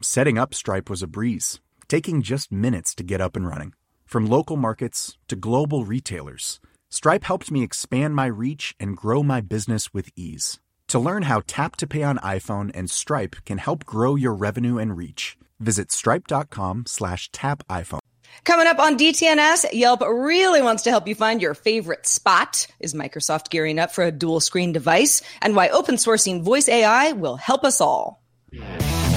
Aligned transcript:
Setting 0.00 0.38
up 0.38 0.54
Stripe 0.54 0.88
was 0.88 1.02
a 1.02 1.08
breeze, 1.08 1.58
taking 1.88 2.22
just 2.22 2.52
minutes 2.52 2.94
to 2.94 3.02
get 3.02 3.20
up 3.20 3.34
and 3.34 3.44
running. 3.44 3.72
From 4.06 4.26
local 4.26 4.56
markets 4.56 5.18
to 5.26 5.34
global 5.34 5.84
retailers, 5.84 6.60
Stripe 6.88 7.24
helped 7.24 7.50
me 7.50 7.64
expand 7.64 8.14
my 8.14 8.26
reach 8.26 8.76
and 8.78 8.96
grow 8.96 9.24
my 9.24 9.40
business 9.40 9.92
with 9.92 10.10
ease. 10.14 10.60
To 10.88 11.00
learn 11.00 11.22
how 11.22 11.42
Tap 11.48 11.74
to 11.76 11.86
Pay 11.88 12.04
on 12.04 12.18
iPhone 12.18 12.70
and 12.74 12.88
Stripe 12.88 13.36
can 13.44 13.58
help 13.58 13.84
grow 13.84 14.14
your 14.14 14.34
revenue 14.34 14.78
and 14.78 14.96
reach, 14.96 15.36
visit 15.58 15.90
stripe.com 15.90 16.84
slash 16.86 17.28
tap 17.32 17.66
iPhone. 17.68 17.98
Coming 18.44 18.68
up 18.68 18.78
on 18.78 18.96
DTNS, 18.96 19.66
Yelp 19.72 20.00
really 20.02 20.62
wants 20.62 20.84
to 20.84 20.90
help 20.90 21.08
you 21.08 21.16
find 21.16 21.42
your 21.42 21.54
favorite 21.54 22.06
spot. 22.06 22.68
Is 22.78 22.94
Microsoft 22.94 23.50
gearing 23.50 23.80
up 23.80 23.90
for 23.90 24.04
a 24.04 24.12
dual 24.12 24.38
screen 24.38 24.72
device? 24.72 25.22
And 25.42 25.56
why 25.56 25.70
open 25.70 25.96
sourcing 25.96 26.42
voice 26.42 26.68
AI 26.68 27.12
will 27.12 27.36
help 27.36 27.64
us 27.64 27.80
all. 27.80 28.22
This 28.52 29.07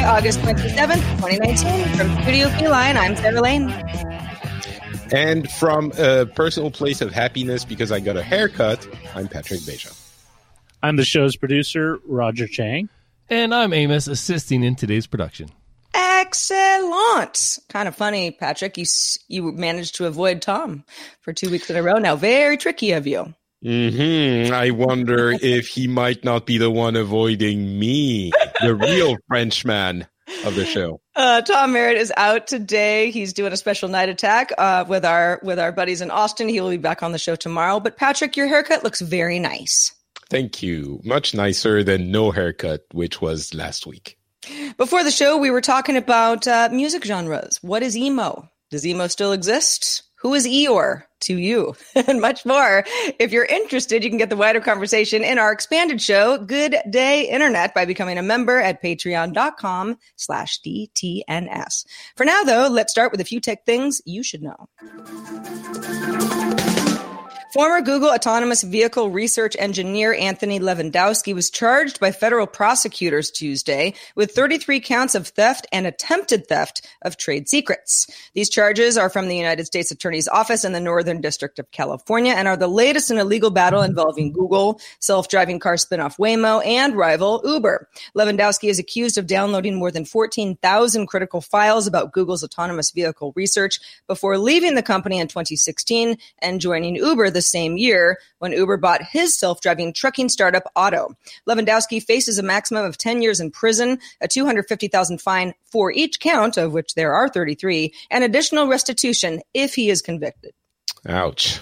Tuesday, 0.00 0.16
August 0.16 0.38
27th, 0.40 1.16
2019. 1.18 1.96
From 1.96 2.22
Studio 2.22 2.48
Feline, 2.50 2.96
I'm 2.96 3.16
Sarah 3.16 3.40
Lane. 3.40 3.70
And 5.12 5.50
from 5.50 5.92
a 5.98 6.24
personal 6.24 6.70
place 6.70 7.00
of 7.00 7.12
happiness 7.12 7.64
because 7.64 7.92
I 7.92 8.00
got 8.00 8.16
a 8.16 8.22
haircut, 8.22 8.86
I'm 9.14 9.28
Patrick 9.28 9.60
Beja. 9.60 9.94
I'm 10.82 10.96
the 10.96 11.04
show's 11.04 11.36
producer, 11.36 11.98
Roger 12.06 12.46
Chang. 12.46 12.88
And 13.28 13.54
I'm 13.54 13.72
Amos, 13.72 14.06
assisting 14.06 14.62
in 14.62 14.74
today's 14.74 15.06
production. 15.06 15.50
Excellent. 15.92 17.58
Kind 17.68 17.86
of 17.86 17.94
funny, 17.94 18.30
Patrick. 18.30 18.78
You 18.78 18.86
you 19.28 19.52
managed 19.52 19.96
to 19.96 20.06
avoid 20.06 20.40
Tom 20.40 20.84
for 21.20 21.32
two 21.32 21.50
weeks 21.50 21.68
in 21.68 21.76
a 21.76 21.82
row 21.82 21.98
now. 21.98 22.16
Very 22.16 22.56
tricky 22.56 22.92
of 22.92 23.06
you. 23.06 23.34
Hmm 23.62 24.52
I 24.52 24.70
wonder 24.70 25.32
if 25.32 25.68
he 25.68 25.86
might 25.86 26.24
not 26.24 26.46
be 26.46 26.58
the 26.58 26.70
one 26.70 26.96
avoiding 26.96 27.78
me, 27.78 28.32
the 28.60 28.74
real 28.74 29.16
Frenchman 29.28 30.06
of 30.44 30.54
the 30.54 30.64
show. 30.64 31.00
Uh, 31.16 31.42
Tom 31.42 31.72
Merritt 31.72 31.96
is 31.96 32.12
out 32.16 32.46
today. 32.46 33.10
He's 33.10 33.32
doing 33.32 33.52
a 33.52 33.56
special 33.56 33.88
night 33.88 34.08
attack 34.08 34.52
uh, 34.56 34.84
with 34.88 35.04
our 35.04 35.40
with 35.42 35.58
our 35.58 35.72
buddies 35.72 36.00
in 36.00 36.10
Austin. 36.10 36.48
He 36.48 36.60
will 36.60 36.70
be 36.70 36.76
back 36.76 37.02
on 37.02 37.12
the 37.12 37.18
show 37.18 37.36
tomorrow. 37.36 37.80
But 37.80 37.96
Patrick, 37.96 38.36
your 38.36 38.46
haircut 38.46 38.84
looks 38.84 39.00
very 39.00 39.38
nice. 39.38 39.92
Thank 40.30 40.62
you. 40.62 41.00
Much 41.04 41.34
nicer 41.34 41.82
than 41.82 42.10
no 42.12 42.30
haircut, 42.30 42.84
which 42.92 43.20
was 43.20 43.52
last 43.52 43.86
week. 43.86 44.16
Before 44.78 45.04
the 45.04 45.10
show, 45.10 45.36
we 45.36 45.50
were 45.50 45.60
talking 45.60 45.96
about 45.96 46.46
uh, 46.46 46.68
music 46.72 47.04
genres. 47.04 47.58
What 47.62 47.82
is 47.82 47.96
emo? 47.96 48.48
Does 48.70 48.86
emo 48.86 49.08
still 49.08 49.32
exist? 49.32 50.04
Who 50.20 50.34
is 50.34 50.46
Eeyore 50.46 51.04
to 51.20 51.36
you? 51.36 51.74
and 51.94 52.20
much 52.20 52.44
more. 52.44 52.84
If 53.18 53.32
you're 53.32 53.46
interested, 53.46 54.04
you 54.04 54.10
can 54.10 54.18
get 54.18 54.28
the 54.28 54.36
wider 54.36 54.60
conversation 54.60 55.24
in 55.24 55.38
our 55.38 55.50
expanded 55.50 56.02
show, 56.02 56.36
Good 56.38 56.76
Day 56.90 57.28
Internet, 57.28 57.74
by 57.74 57.86
becoming 57.86 58.18
a 58.18 58.22
member 58.22 58.60
at 58.60 58.82
patreon.com 58.82 59.96
slash 60.16 60.60
DTNS. 60.60 61.86
For 62.16 62.26
now, 62.26 62.42
though, 62.42 62.68
let's 62.68 62.92
start 62.92 63.12
with 63.12 63.20
a 63.20 63.24
few 63.24 63.40
tech 63.40 63.64
things 63.64 64.02
you 64.04 64.22
should 64.22 64.42
know. 64.42 64.68
Former 67.52 67.80
Google 67.80 68.10
autonomous 68.10 68.62
vehicle 68.62 69.10
research 69.10 69.56
engineer 69.58 70.14
Anthony 70.14 70.60
Levandowski 70.60 71.34
was 71.34 71.50
charged 71.50 71.98
by 71.98 72.12
federal 72.12 72.46
prosecutors 72.46 73.28
Tuesday 73.28 73.94
with 74.14 74.30
33 74.30 74.78
counts 74.78 75.16
of 75.16 75.26
theft 75.26 75.66
and 75.72 75.84
attempted 75.84 76.46
theft 76.46 76.86
of 77.02 77.16
trade 77.16 77.48
secrets. 77.48 78.06
These 78.34 78.50
charges 78.50 78.96
are 78.96 79.10
from 79.10 79.26
the 79.26 79.36
United 79.36 79.66
States 79.66 79.90
Attorney's 79.90 80.28
Office 80.28 80.64
in 80.64 80.72
the 80.72 80.78
Northern 80.78 81.20
District 81.20 81.58
of 81.58 81.68
California 81.72 82.34
and 82.34 82.46
are 82.46 82.56
the 82.56 82.68
latest 82.68 83.10
in 83.10 83.18
a 83.18 83.24
legal 83.24 83.50
battle 83.50 83.82
involving 83.82 84.30
Google, 84.30 84.80
self-driving 85.00 85.58
car 85.58 85.74
spinoff 85.74 86.18
Waymo, 86.18 86.64
and 86.64 86.94
rival 86.94 87.42
Uber. 87.44 87.88
Levandowski 88.16 88.68
is 88.68 88.78
accused 88.78 89.18
of 89.18 89.26
downloading 89.26 89.74
more 89.74 89.90
than 89.90 90.04
14,000 90.04 91.08
critical 91.08 91.40
files 91.40 91.88
about 91.88 92.12
Google's 92.12 92.44
autonomous 92.44 92.92
vehicle 92.92 93.32
research 93.34 93.80
before 94.06 94.38
leaving 94.38 94.76
the 94.76 94.84
company 94.84 95.18
in 95.18 95.26
2016 95.26 96.16
and 96.38 96.60
joining 96.60 96.94
Uber 96.94 97.30
the 97.40 97.46
same 97.48 97.78
year 97.78 98.18
when 98.38 98.52
Uber 98.52 98.76
bought 98.76 99.02
his 99.02 99.34
self-driving 99.38 99.94
trucking 99.94 100.28
startup 100.28 100.70
Otto. 100.76 101.16
Levandowski 101.48 102.02
faces 102.02 102.38
a 102.38 102.42
maximum 102.42 102.84
of 102.84 102.98
10 102.98 103.22
years 103.22 103.40
in 103.40 103.50
prison, 103.50 103.98
a 104.20 104.28
250,000 104.28 105.22
fine 105.22 105.54
for 105.64 105.90
each 105.90 106.20
count 106.20 106.58
of 106.58 106.72
which 106.72 106.94
there 106.94 107.14
are 107.14 107.30
33, 107.30 107.94
and 108.10 108.22
additional 108.22 108.68
restitution 108.68 109.40
if 109.54 109.74
he 109.74 109.88
is 109.88 110.02
convicted. 110.02 110.52
Ouch. 111.08 111.60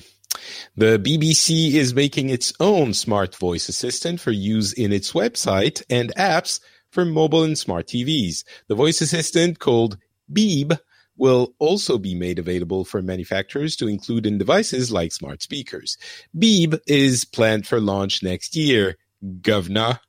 The 0.77 0.99
BBC 0.99 1.75
is 1.75 1.95
making 1.95 2.31
its 2.31 2.53
own 2.59 2.93
smart 2.93 3.37
voice 3.37 3.69
assistant 3.69 4.21
for 4.21 4.33
use 4.33 4.72
in 4.72 4.93
its 4.93 5.12
website 5.12 5.83
and 5.89 6.12
apps 6.16 6.59
for 6.91 7.05
mobile 7.05 7.45
and 7.45 7.56
smart 7.56 7.87
TVs. 7.87 8.43
The 8.66 8.75
voice 8.75 9.00
assistant 9.00 9.60
called 9.60 9.97
Beeb 10.33 10.77
will 11.18 11.54
also 11.58 11.98
be 11.98 12.14
made 12.14 12.38
available 12.38 12.84
for 12.84 13.02
manufacturers 13.02 13.76
to 13.76 13.88
include 13.88 14.24
in 14.26 14.38
devices 14.38 14.90
like 14.92 15.12
smart 15.12 15.42
speakers. 15.42 15.98
Beeb 16.36 16.78
is 16.86 17.24
planned 17.24 17.66
for 17.66 17.80
launch 17.80 18.22
next 18.22 18.56
year. 18.56 18.96
Governor. 19.42 20.00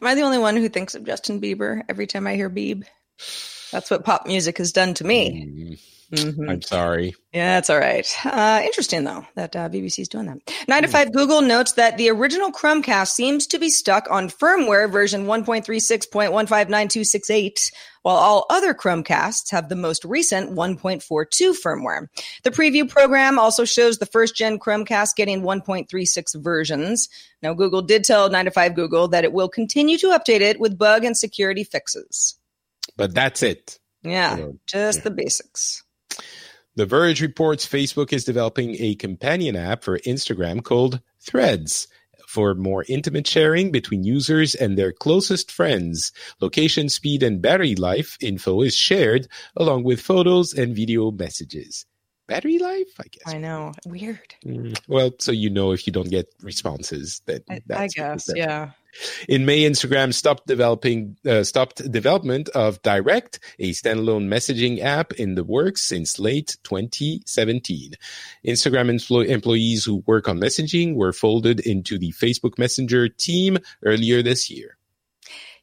Am 0.00 0.06
I 0.06 0.14
the 0.14 0.22
only 0.22 0.38
one 0.38 0.56
who 0.56 0.68
thinks 0.68 0.94
of 0.94 1.04
Justin 1.04 1.40
Bieber 1.40 1.82
every 1.88 2.06
time 2.06 2.26
I 2.26 2.34
hear 2.34 2.50
Beeb? 2.50 2.84
That's 3.72 3.90
what 3.90 4.04
pop 4.04 4.26
music 4.26 4.58
has 4.58 4.72
done 4.72 4.94
to 4.94 5.04
me. 5.04 5.46
Mm-hmm. 5.46 5.74
Mhm. 6.14 6.50
I'm 6.50 6.62
sorry. 6.62 7.14
Yeah, 7.32 7.56
that's 7.56 7.70
all 7.70 7.78
right. 7.78 8.06
Uh, 8.24 8.60
interesting 8.64 9.04
though 9.04 9.26
that 9.34 9.54
uh, 9.56 9.68
BBC 9.68 10.00
is 10.00 10.08
doing 10.08 10.26
that. 10.26 10.38
Nine 10.68 10.82
to 10.82 10.88
five 10.88 11.12
Google 11.12 11.40
notes 11.42 11.72
that 11.72 11.96
the 11.98 12.08
original 12.10 12.52
Chromecast 12.52 13.08
seems 13.08 13.46
to 13.48 13.58
be 13.58 13.70
stuck 13.70 14.08
on 14.10 14.28
firmware 14.28 14.90
version 14.90 15.26
1.36.159268, 15.26 17.72
while 18.02 18.16
all 18.16 18.46
other 18.50 18.74
Chromecasts 18.74 19.50
have 19.50 19.68
the 19.68 19.76
most 19.76 20.04
recent 20.04 20.52
1.42 20.52 21.54
firmware. 21.62 22.06
The 22.42 22.50
preview 22.50 22.88
program 22.88 23.38
also 23.38 23.64
shows 23.64 23.98
the 23.98 24.06
first 24.06 24.34
gen 24.36 24.58
Chromecast 24.58 25.16
getting 25.16 25.42
1.36 25.42 26.42
versions. 26.42 27.08
Now, 27.42 27.54
Google 27.54 27.82
did 27.82 28.04
tell 28.04 28.28
nine 28.30 28.44
to 28.46 28.50
five 28.50 28.74
Google 28.74 29.08
that 29.08 29.24
it 29.24 29.32
will 29.32 29.48
continue 29.48 29.98
to 29.98 30.08
update 30.08 30.40
it 30.40 30.58
with 30.60 30.76
bug 30.78 31.04
and 31.04 31.16
security 31.16 31.64
fixes. 31.64 32.36
But 32.96 33.14
that's 33.14 33.42
it. 33.42 33.78
Yeah, 34.02 34.36
Yeah. 34.36 34.46
just 34.66 34.98
Yeah. 34.98 35.04
the 35.04 35.10
basics. 35.12 35.82
The 36.76 36.86
Verge 36.86 37.20
reports 37.20 37.66
Facebook 37.66 38.12
is 38.12 38.24
developing 38.24 38.76
a 38.80 38.96
companion 38.96 39.54
app 39.54 39.84
for 39.84 39.98
Instagram 40.00 40.62
called 40.62 41.00
Threads 41.20 41.86
for 42.26 42.54
more 42.54 42.84
intimate 42.88 43.28
sharing 43.28 43.70
between 43.70 44.02
users 44.02 44.56
and 44.56 44.76
their 44.76 44.90
closest 44.90 45.52
friends. 45.52 46.10
Location, 46.40 46.88
speed, 46.88 47.22
and 47.22 47.40
battery 47.40 47.76
life 47.76 48.16
info 48.20 48.60
is 48.62 48.74
shared 48.74 49.28
along 49.56 49.84
with 49.84 50.00
photos 50.00 50.52
and 50.52 50.74
video 50.74 51.12
messages. 51.12 51.86
Battery 52.26 52.58
life, 52.58 52.88
I 52.98 53.04
guess. 53.04 53.34
I 53.34 53.38
know. 53.38 53.72
Weird. 53.86 54.34
Mm, 54.44 54.76
Well, 54.88 55.12
so 55.20 55.30
you 55.30 55.50
know 55.50 55.70
if 55.70 55.86
you 55.86 55.92
don't 55.92 56.10
get 56.10 56.26
responses, 56.40 57.22
that 57.26 57.42
I, 57.48 57.60
I 57.70 57.86
guess. 57.86 58.28
Yeah. 58.34 58.70
In 59.28 59.46
May, 59.46 59.62
Instagram 59.62 60.12
stopped 60.12 60.46
developing 60.46 61.16
uh, 61.26 61.44
stopped 61.44 61.90
development 61.90 62.48
of 62.50 62.82
Direct, 62.82 63.40
a 63.58 63.70
standalone 63.70 64.28
messaging 64.28 64.80
app 64.80 65.12
in 65.12 65.34
the 65.34 65.44
works 65.44 65.82
since 65.82 66.18
late 66.18 66.56
2017. 66.64 67.94
Instagram 68.46 68.90
empl- 68.90 69.26
employees 69.26 69.84
who 69.84 70.02
work 70.06 70.28
on 70.28 70.38
messaging 70.38 70.94
were 70.94 71.12
folded 71.12 71.60
into 71.60 71.98
the 71.98 72.12
Facebook 72.12 72.58
Messenger 72.58 73.08
team 73.08 73.58
earlier 73.84 74.22
this 74.22 74.50
year. 74.50 74.76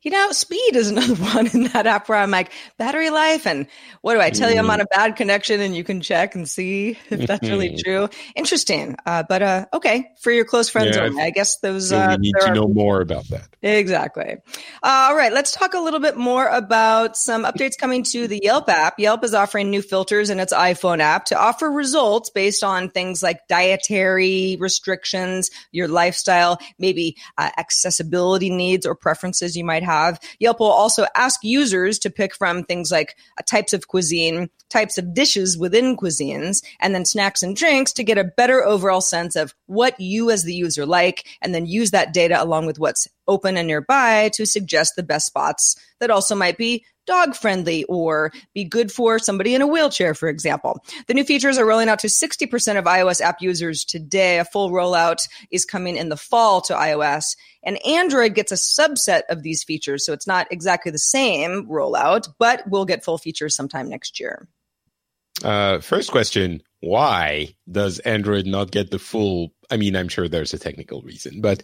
You 0.03 0.09
know, 0.11 0.31
speed 0.31 0.75
is 0.75 0.89
another 0.89 1.13
one 1.35 1.47
in 1.47 1.63
that 1.65 1.85
app 1.85 2.09
where 2.09 2.17
I'm 2.17 2.31
like, 2.31 2.51
battery 2.77 3.11
life. 3.11 3.45
And 3.45 3.67
what 4.01 4.15
do 4.15 4.19
I 4.21 4.31
tell 4.31 4.51
you? 4.51 4.57
I'm 4.57 4.69
on 4.69 4.81
a 4.81 4.85
bad 4.85 5.15
connection 5.15 5.61
and 5.61 5.75
you 5.75 5.83
can 5.83 6.01
check 6.01 6.33
and 6.33 6.49
see 6.49 6.97
if 7.09 7.27
that's 7.27 7.47
really 7.47 7.77
true. 7.77 8.09
Interesting. 8.35 8.95
Uh, 9.05 9.23
but 9.27 9.41
uh, 9.43 9.65
okay, 9.73 10.09
for 10.21 10.31
your 10.31 10.45
close 10.45 10.69
friends 10.69 10.95
Yeah, 10.97 11.03
only. 11.03 11.21
I 11.21 11.29
guess 11.29 11.57
those. 11.57 11.91
Uh, 11.91 12.15
we 12.17 12.27
need 12.27 12.33
to 12.39 12.47
are- 12.49 12.55
know 12.55 12.67
more 12.67 13.01
about 13.01 13.27
that. 13.29 13.47
Exactly. 13.63 14.37
Uh, 14.81 15.07
all 15.09 15.15
right, 15.15 15.31
let's 15.31 15.51
talk 15.51 15.75
a 15.75 15.79
little 15.79 15.99
bit 15.99 16.17
more 16.17 16.47
about 16.47 17.15
some 17.15 17.43
updates 17.43 17.77
coming 17.77 18.01
to 18.05 18.27
the 18.27 18.39
Yelp 18.41 18.67
app. 18.69 18.97
Yelp 18.97 19.23
is 19.23 19.35
offering 19.35 19.69
new 19.69 19.83
filters 19.83 20.31
in 20.31 20.39
its 20.39 20.51
iPhone 20.51 20.99
app 20.99 21.25
to 21.25 21.39
offer 21.39 21.69
results 21.69 22.31
based 22.31 22.63
on 22.63 22.89
things 22.89 23.21
like 23.21 23.47
dietary 23.47 24.57
restrictions, 24.59 25.51
your 25.71 25.87
lifestyle, 25.87 26.57
maybe 26.79 27.15
uh, 27.37 27.51
accessibility 27.59 28.49
needs 28.49 28.87
or 28.87 28.95
preferences 28.95 29.55
you 29.55 29.63
might 29.63 29.83
have. 29.83 29.90
Yelp 30.39 30.59
will 30.59 30.67
also 30.67 31.05
ask 31.15 31.39
users 31.43 31.99
to 31.99 32.09
pick 32.09 32.35
from 32.35 32.63
things 32.63 32.91
like 32.91 33.15
uh, 33.37 33.43
types 33.45 33.73
of 33.73 33.87
cuisine, 33.87 34.49
types 34.69 34.97
of 34.97 35.13
dishes 35.13 35.57
within 35.57 35.97
cuisines, 35.97 36.63
and 36.79 36.95
then 36.95 37.05
snacks 37.05 37.43
and 37.43 37.55
drinks 37.55 37.93
to 37.93 38.03
get 38.03 38.17
a 38.17 38.23
better 38.23 38.63
overall 38.63 39.01
sense 39.01 39.35
of 39.35 39.53
what 39.67 39.99
you 39.99 40.31
as 40.31 40.43
the 40.43 40.53
user 40.53 40.85
like, 40.85 41.25
and 41.41 41.53
then 41.53 41.65
use 41.65 41.91
that 41.91 42.13
data 42.13 42.41
along 42.41 42.65
with 42.65 42.79
what's 42.79 43.07
open 43.31 43.57
and 43.57 43.67
nearby 43.67 44.29
to 44.33 44.45
suggest 44.45 44.95
the 44.95 45.03
best 45.03 45.25
spots 45.25 45.75
that 45.99 46.11
also 46.11 46.35
might 46.35 46.57
be 46.57 46.85
dog 47.07 47.35
friendly 47.35 47.83
or 47.85 48.31
be 48.53 48.63
good 48.63 48.91
for 48.91 49.19
somebody 49.19 49.55
in 49.55 49.61
a 49.61 49.67
wheelchair, 49.67 50.13
for 50.13 50.29
example. 50.29 50.83
The 51.07 51.13
new 51.13 51.23
features 51.23 51.57
are 51.57 51.65
rolling 51.65 51.89
out 51.89 51.99
to 51.99 52.07
60% 52.07 52.77
of 52.77 52.85
iOS 52.85 53.21
app 53.21 53.41
users 53.41 53.83
today. 53.83 54.39
A 54.39 54.45
full 54.45 54.71
rollout 54.71 55.19
is 55.49 55.65
coming 55.65 55.97
in 55.97 56.09
the 56.09 56.17
fall 56.17 56.61
to 56.61 56.73
iOS. 56.73 57.35
And 57.63 57.83
Android 57.85 58.35
gets 58.35 58.51
a 58.51 58.55
subset 58.55 59.21
of 59.29 59.43
these 59.43 59.63
features, 59.63 60.05
so 60.05 60.13
it's 60.13 60.27
not 60.27 60.47
exactly 60.51 60.91
the 60.91 60.99
same 60.99 61.67
rollout, 61.67 62.27
but 62.39 62.63
we'll 62.67 62.85
get 62.85 63.03
full 63.03 63.17
features 63.17 63.55
sometime 63.55 63.89
next 63.89 64.19
year. 64.19 64.47
Uh, 65.43 65.79
first 65.79 66.11
question: 66.11 66.61
Why 66.81 67.55
does 67.69 67.99
Android 67.99 68.45
not 68.45 68.71
get 68.71 68.91
the 68.91 68.99
full? 68.99 69.53
I 69.69 69.77
mean, 69.77 69.95
I'm 69.95 70.07
sure 70.07 70.27
there's 70.27 70.53
a 70.53 70.59
technical 70.59 71.01
reason, 71.01 71.41
but 71.41 71.63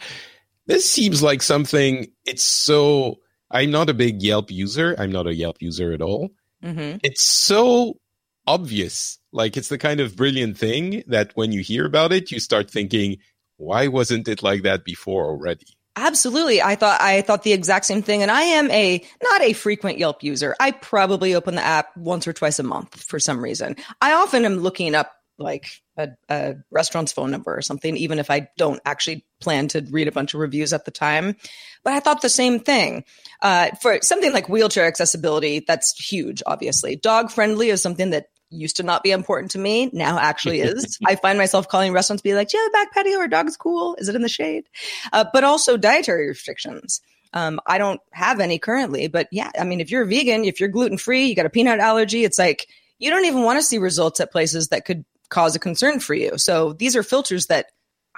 this 0.68 0.90
seems 0.90 1.24
like 1.24 1.42
something. 1.42 2.08
It's 2.25 2.44
so. 2.44 3.19
I'm 3.50 3.72
not 3.72 3.90
a 3.90 3.94
big 3.94 4.22
Yelp 4.22 4.52
user. 4.52 4.96
I'm 5.00 5.12
not 5.12 5.25
a 5.25 5.34
Yelp 5.34 5.62
user 5.62 5.94
at 5.94 6.02
all. 6.02 6.30
Mm-hmm. 6.64 6.98
It's 7.04 7.24
so 7.24 7.98
obvious. 8.46 9.19
Like 9.31 9.58
it's 9.58 9.69
the 9.69 9.78
kind 9.78 10.00
of 10.00 10.16
brilliant 10.16 10.58
thing 10.58 11.04
that 11.08 11.31
when 11.36 11.52
you 11.52 11.62
hear 11.62 11.86
about 11.86 12.12
it, 12.12 12.31
you 12.31 12.40
start 12.40 12.69
thinking, 12.69 13.18
why 13.58 13.88
wasn't 13.88 14.28
it 14.28 14.44
like 14.44 14.64
that 14.64 14.84
before 14.84 15.25
already? 15.25 15.66
Absolutely. 15.96 16.62
I 16.62 16.75
thought 16.75 17.02
I 17.02 17.22
thought 17.22 17.44
the 17.44 17.54
exact 17.54 17.86
same 17.86 18.04
thing. 18.04 18.22
And 18.22 18.30
I 18.30 18.42
am 18.42 18.69
a 18.69 19.04
not 19.24 19.42
a 19.42 19.54
frequent 19.54 19.98
Yelp 19.98 20.22
user. 20.22 20.56
I 20.60 20.72
probably 20.72 21.34
open 21.34 21.56
the 21.56 21.64
app 21.64 21.96
once 21.98 22.28
or 22.28 22.34
twice 22.34 22.60
a 22.60 22.64
month 22.64 23.02
for 23.04 23.19
some 23.19 23.44
reason. 23.44 23.75
I 24.02 24.14
often 24.14 24.46
am 24.46 24.60
looking 24.60 24.94
up 24.94 25.12
like 25.40 25.68
a, 25.98 26.10
a 26.30 26.56
restaurant's 26.72 27.12
phone 27.12 27.32
number 27.32 27.56
or 27.56 27.62
something, 27.62 27.98
even 27.98 28.20
if 28.20 28.30
I 28.30 28.48
don't 28.58 28.80
actually 28.86 29.26
plan 29.40 29.68
to 29.70 29.86
read 29.90 30.08
a 30.08 30.12
bunch 30.12 30.34
of 30.34 30.40
reviews 30.40 30.74
at 30.74 30.86
the 30.86 30.92
time. 30.92 31.36
But 31.84 31.94
I 31.94 32.00
thought 32.00 32.22
the 32.22 32.30
same 32.30 32.60
thing. 32.60 33.04
Uh, 33.42 33.70
for 33.82 34.00
something 34.02 34.34
like 34.34 34.50
wheelchair 34.50 34.86
accessibility, 34.86 35.64
that's 35.68 35.94
huge, 35.98 36.42
obviously. 36.46 36.96
Dog 36.96 37.32
friendly 37.32 37.70
is 37.70 37.82
something 37.82 38.12
that 38.12 38.28
used 38.50 38.78
to 38.78 38.84
not 38.84 39.04
be 39.04 39.12
important 39.12 39.52
to 39.52 39.60
me, 39.60 39.90
now 39.92 40.18
actually 40.18 40.62
is. 40.62 40.98
I 41.06 41.16
find 41.16 41.38
myself 41.38 41.68
calling 41.68 41.92
restaurants, 41.92 42.22
be 42.22 42.34
like, 42.34 42.50
"Do 42.50 42.58
you 42.58 42.64
have 42.64 42.70
a 42.70 42.74
back 42.74 42.94
patio? 42.94 43.18
Or 43.20 43.28
dog's 43.28 43.58
cool? 43.58 43.96
Is 44.00 44.10
it 44.10 44.16
in 44.16 44.22
the 44.22 44.30
shade?" 44.30 44.66
Uh, 45.12 45.26
but 45.34 45.44
also 45.44 45.78
dietary 45.78 46.28
restrictions. 46.28 47.02
Um, 47.34 47.60
I 47.66 47.78
don't 47.78 48.00
have 48.14 48.40
any 48.40 48.58
currently, 48.58 49.08
but 49.08 49.28
yeah, 49.32 49.52
I 49.60 49.66
mean, 49.66 49.82
if 49.82 49.92
you're 49.92 50.04
a 50.04 50.08
vegan, 50.08 50.46
if 50.46 50.60
you're 50.60 50.70
gluten 50.70 50.98
free, 50.98 51.26
you 51.26 51.36
got 51.36 51.46
a 51.46 51.50
peanut 51.50 51.80
allergy, 51.80 52.24
it's 52.24 52.40
like 52.40 52.68
you 53.00 53.10
don't 53.10 53.26
even 53.26 53.44
want 53.44 53.60
to 53.60 53.64
see 53.64 53.78
results 53.78 54.20
at 54.20 54.32
places 54.32 54.70
that 54.70 54.86
could 54.86 55.06
cause 55.30 55.56
a 55.56 55.60
concern 55.60 56.00
for 56.00 56.14
you. 56.14 56.38
So 56.38 56.74
these 56.74 56.96
are 56.96 57.04
filters 57.04 57.48
that 57.48 57.68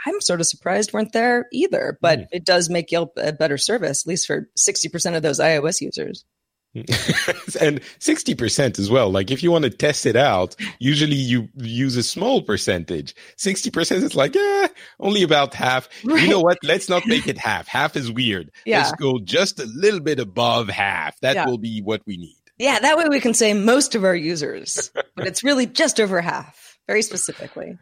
I'm 0.06 0.22
sort 0.22 0.40
of 0.40 0.48
surprised 0.48 0.94
weren't 0.94 1.12
there 1.12 1.48
either, 1.52 1.98
but 2.02 2.20
hmm. 2.20 2.26
it 2.32 2.46
does 2.46 2.70
make 2.70 2.92
Yelp 2.92 3.14
a 3.18 3.34
better 3.34 3.58
service, 3.58 4.04
at 4.04 4.08
least 4.08 4.28
for 4.28 4.50
60% 4.58 5.16
of 5.16 5.22
those 5.22 5.40
iOS 5.40 5.82
users. 5.82 6.24
and 6.76 7.82
60% 8.00 8.78
as 8.78 8.92
well. 8.92 9.10
Like 9.10 9.32
if 9.32 9.42
you 9.42 9.52
want 9.52 9.64
to 9.64 9.72
test 9.72 10.06
it 10.06 10.16
out, 10.16 10.56
usually 10.78 11.16
you 11.16 11.50
use 11.56 11.98
a 11.98 12.04
small 12.04 12.44
percentage. 12.44 13.16
60% 13.38 14.04
is 14.04 14.16
like, 14.16 14.36
yeah, 14.36 14.68
only 15.00 15.24
about 15.24 15.56
half. 15.56 15.90
Right. 16.06 16.22
You 16.22 16.30
know 16.30 16.42
what? 16.42 16.60
Let's 16.64 16.88
not 16.88 17.08
make 17.08 17.28
it 17.28 17.40
half. 17.40 17.68
Half 17.68 17.96
is 17.96 18.12
weird. 18.12 18.52
Yeah. 18.66 18.84
Let's 18.84 18.92
go 18.94 19.18
just 19.18 19.60
a 19.60 19.66
little 19.66 20.00
bit 20.00 20.20
above 20.20 20.70
half. 20.70 21.20
That 21.22 21.36
Yeah. 21.36 21.46
will 21.48 21.58
be 21.58 21.82
what 21.82 22.04
we 22.06 22.18
need. 22.18 22.36
Yeah, 22.60 22.78
that 22.78 22.98
way 22.98 23.08
we 23.10 23.22
can 23.22 23.34
say 23.34 23.54
most 23.54 23.96
of 23.96 24.04
our 24.04 24.16
users, 24.16 24.92
but 25.16 25.26
it's 25.26 25.46
really 25.46 25.66
just 25.66 26.00
over 26.00 26.20
half, 26.20 26.69
very 26.89 27.03
specifically. 27.03 27.77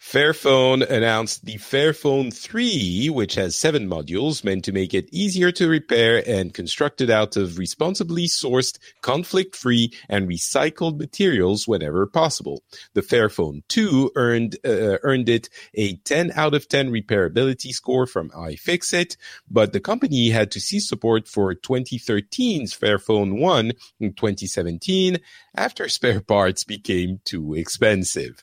Fairphone 0.00 0.88
announced 0.88 1.44
the 1.44 1.56
Fairphone 1.56 2.32
3, 2.32 3.10
which 3.10 3.34
has 3.34 3.54
seven 3.54 3.86
modules 3.86 4.42
meant 4.42 4.64
to 4.64 4.72
make 4.72 4.94
it 4.94 5.10
easier 5.12 5.52
to 5.52 5.68
repair 5.68 6.22
and 6.26 6.54
constructed 6.54 7.10
out 7.10 7.36
of 7.36 7.58
responsibly 7.58 8.26
sourced, 8.26 8.78
conflict-free, 9.02 9.92
and 10.08 10.26
recycled 10.26 10.98
materials 10.98 11.68
whenever 11.68 12.06
possible. 12.06 12.62
The 12.94 13.02
Fairphone 13.02 13.62
2 13.68 14.12
earned 14.16 14.56
uh, 14.64 14.96
earned 15.02 15.28
it 15.28 15.50
a 15.74 15.96
10 15.96 16.32
out 16.34 16.54
of 16.54 16.66
10 16.66 16.90
repairability 16.90 17.70
score 17.70 18.06
from 18.06 18.30
iFixit, 18.30 19.18
but 19.50 19.74
the 19.74 19.80
company 19.80 20.30
had 20.30 20.50
to 20.52 20.60
cease 20.60 20.88
support 20.88 21.28
for 21.28 21.54
2013's 21.54 22.74
Fairphone 22.74 23.38
1 23.38 23.72
in 24.00 24.14
2017 24.14 25.18
after 25.54 25.90
spare 25.90 26.22
parts 26.22 26.64
became 26.64 27.20
too 27.24 27.52
expensive. 27.54 28.42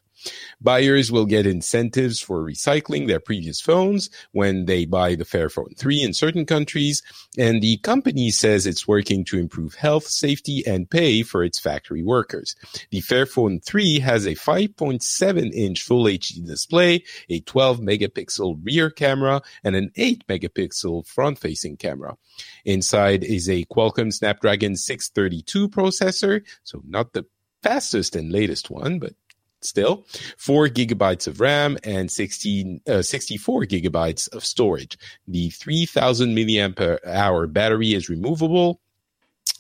Buyers 0.60 1.12
will 1.12 1.26
get 1.26 1.46
incentives 1.46 2.20
for 2.20 2.44
recycling 2.44 3.08
their 3.08 3.20
previous 3.20 3.62
phones 3.62 4.10
when 4.32 4.66
they 4.66 4.86
buy 4.86 5.16
the 5.16 5.26
Fairphone 5.26 5.78
3 5.78 6.02
in 6.02 6.14
certain 6.14 6.46
countries, 6.46 7.04
and 7.38 7.62
the 7.62 7.78
company 7.78 8.32
says 8.32 8.66
it's 8.66 8.88
working 8.88 9.24
to 9.26 9.38
improve 9.38 9.76
health, 9.76 10.08
safety, 10.08 10.64
and 10.66 10.90
pay 10.90 11.24
for 11.24 11.44
its 11.44 11.60
factory 11.60 12.04
workers. 12.04 12.56
The 12.92 13.02
Fairphone 13.02 13.64
3 13.64 14.00
has 14.00 14.26
a 14.26 14.36
5.7 14.36 15.54
inch 15.54 15.84
Full 15.84 16.06
HD 16.06 16.46
display, 16.46 17.04
a 17.30 17.40
12 17.42 17.80
megapixel 17.80 18.60
rear 18.64 18.90
camera, 18.90 19.42
and 19.64 19.76
an 19.76 19.92
8 19.96 20.26
megapixel 20.28 21.08
front 21.08 21.40
facing 21.40 21.78
camera. 21.78 22.18
Inside 22.66 23.24
is 23.24 23.50
a 23.50 23.66
Qualcomm 23.66 24.14
Snapdragon 24.14 24.76
632 24.76 25.70
processor, 25.70 26.44
so 26.64 26.82
not 26.88 27.14
the 27.14 27.26
fastest 27.64 28.16
and 28.16 28.32
latest 28.32 28.70
one, 28.70 29.00
but 29.00 29.14
still, 29.62 30.06
four 30.38 30.68
gigabytes 30.68 31.28
of 31.28 31.40
RAM 31.40 31.78
and 31.84 32.12
16, 32.12 32.82
uh, 32.88 33.02
64 33.02 33.66
gigabytes 33.66 34.32
of 34.34 34.46
storage. 34.46 34.98
The 35.28 35.50
3000 35.50 36.36
milliampere 36.36 37.00
hour 37.06 37.48
battery 37.48 37.94
is 37.94 38.10
removable. 38.10 38.80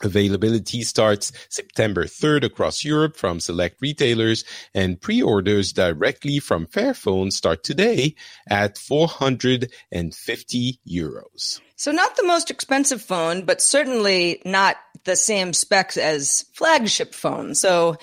Availability 0.03 0.83
starts 0.83 1.31
September 1.49 2.05
3rd 2.05 2.43
across 2.43 2.85
Europe 2.85 3.17
from 3.17 3.39
select 3.39 3.77
retailers 3.81 4.45
and 4.75 5.01
pre-orders 5.01 5.73
directly 5.73 6.37
from 6.37 6.67
Fairphone 6.67 7.31
start 7.31 7.63
today 7.63 8.13
at 8.47 8.77
450 8.77 10.79
euros. 10.87 11.61
So, 11.75 11.91
not 11.91 12.15
the 12.15 12.27
most 12.27 12.51
expensive 12.51 13.01
phone, 13.01 13.45
but 13.45 13.61
certainly 13.61 14.39
not 14.45 14.77
the 15.03 15.15
same 15.15 15.53
specs 15.53 15.97
as 15.97 16.45
flagship 16.53 17.15
phones. 17.15 17.59
So, 17.59 17.97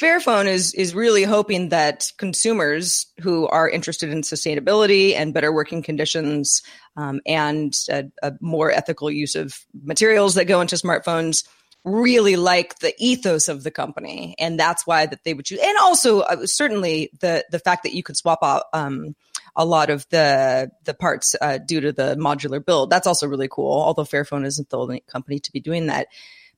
Fairphone 0.00 0.46
is 0.46 0.74
is 0.74 0.94
really 0.94 1.22
hoping 1.22 1.70
that 1.70 2.12
consumers 2.18 3.06
who 3.20 3.48
are 3.48 3.68
interested 3.68 4.10
in 4.10 4.20
sustainability 4.20 5.14
and 5.14 5.32
better 5.32 5.50
working 5.50 5.82
conditions 5.82 6.62
um, 6.96 7.20
and 7.24 7.74
a, 7.88 8.04
a 8.22 8.34
more 8.40 8.70
ethical 8.70 9.10
use 9.10 9.34
of 9.34 9.58
materials 9.82 10.34
that 10.34 10.44
go 10.44 10.60
into 10.60 10.76
smartphones 10.76 11.48
really 11.82 12.36
like 12.36 12.78
the 12.80 12.92
ethos 12.98 13.48
of 13.48 13.62
the 13.62 13.70
company, 13.70 14.34
and 14.38 14.60
that's 14.60 14.86
why 14.86 15.06
that 15.06 15.24
they 15.24 15.32
would 15.32 15.46
choose. 15.46 15.60
And 15.62 15.78
also, 15.78 16.20
uh, 16.20 16.46
certainly 16.46 17.10
the 17.20 17.46
the 17.50 17.58
fact 17.58 17.84
that 17.84 17.94
you 17.94 18.02
could 18.02 18.16
swap 18.16 18.40
out. 18.42 18.64
Um, 18.72 19.16
a 19.58 19.64
lot 19.64 19.88
of 19.88 20.06
the 20.10 20.70
the 20.84 20.92
parts 20.92 21.34
uh, 21.40 21.56
due 21.56 21.80
to 21.80 21.90
the 21.90 22.14
modular 22.16 22.62
build. 22.62 22.90
That's 22.90 23.06
also 23.06 23.26
really 23.26 23.48
cool. 23.50 23.72
Although 23.72 24.04
Fairphone 24.04 24.44
isn't 24.44 24.68
the 24.68 24.76
only 24.76 25.00
company 25.06 25.38
to 25.38 25.50
be 25.50 25.60
doing 25.60 25.86
that. 25.86 26.08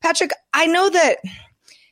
Patrick, 0.00 0.33
I 0.52 0.66
know 0.66 0.90
that 0.90 1.18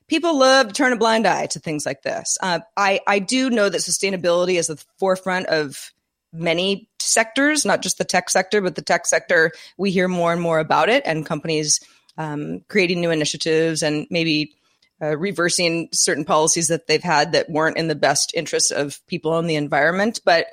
people 0.09 0.39
love 0.39 0.69
to 0.69 0.73
turn 0.73 0.93
a 0.93 0.97
blind 0.97 1.27
eye 1.27 1.47
to 1.47 1.59
things 1.59 1.87
like 1.87 2.03
this. 2.03 2.39
Uh, 2.43 2.61
I 2.77 3.01
I 3.07 3.19
do 3.19 3.51
know 3.51 3.69
that 3.69 3.79
sustainability 3.79 4.59
is 4.59 4.71
at 4.71 4.79
the 4.79 4.85
forefront 4.99 5.47
of 5.47 5.93
many 6.33 6.89
sectors, 7.01 7.65
not 7.65 7.83
just 7.83 7.99
the 7.99 8.05
tech 8.05 8.31
sector, 8.31 8.61
but 8.61 8.75
the 8.75 8.83
tech 8.83 9.07
sector. 9.07 9.53
We 9.77 9.91
hear 9.91 10.09
more 10.09 10.33
and 10.33 10.41
more 10.41 10.59
about 10.59 10.89
it, 10.89 11.03
and 11.07 11.27
companies 11.27 11.81
um, 12.19 12.61
creating 12.69 13.01
new 13.01 13.11
initiatives 13.11 13.83
and 13.83 14.07
maybe 14.11 14.55
uh, 15.03 15.17
reversing 15.17 15.89
certain 15.93 16.25
policies 16.25 16.69
that 16.69 16.87
they've 16.87 17.03
had 17.03 17.33
that 17.33 17.51
weren't 17.51 17.77
in 17.77 17.89
the 17.89 17.95
best 17.95 18.33
interests 18.35 18.71
of 18.71 19.05
people 19.07 19.39
and 19.39 19.49
the 19.49 19.57
environment. 19.57 20.21
But 20.25 20.47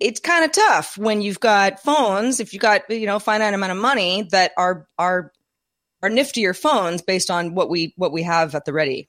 it's 0.00 0.20
kind 0.20 0.44
of 0.44 0.52
tough 0.52 0.96
when 0.96 1.22
you've 1.22 1.40
got 1.40 1.80
phones. 1.80 2.40
If 2.40 2.52
you've 2.52 2.62
got 2.62 2.88
you 2.90 3.06
know 3.06 3.18
finite 3.18 3.54
amount 3.54 3.72
of 3.72 3.78
money 3.78 4.22
that 4.30 4.52
are 4.56 4.86
are 4.98 5.32
are 6.02 6.10
niftier 6.10 6.56
phones 6.56 7.02
based 7.02 7.30
on 7.30 7.54
what 7.54 7.68
we 7.68 7.94
what 7.96 8.12
we 8.12 8.22
have 8.22 8.54
at 8.54 8.64
the 8.64 8.72
ready. 8.72 9.08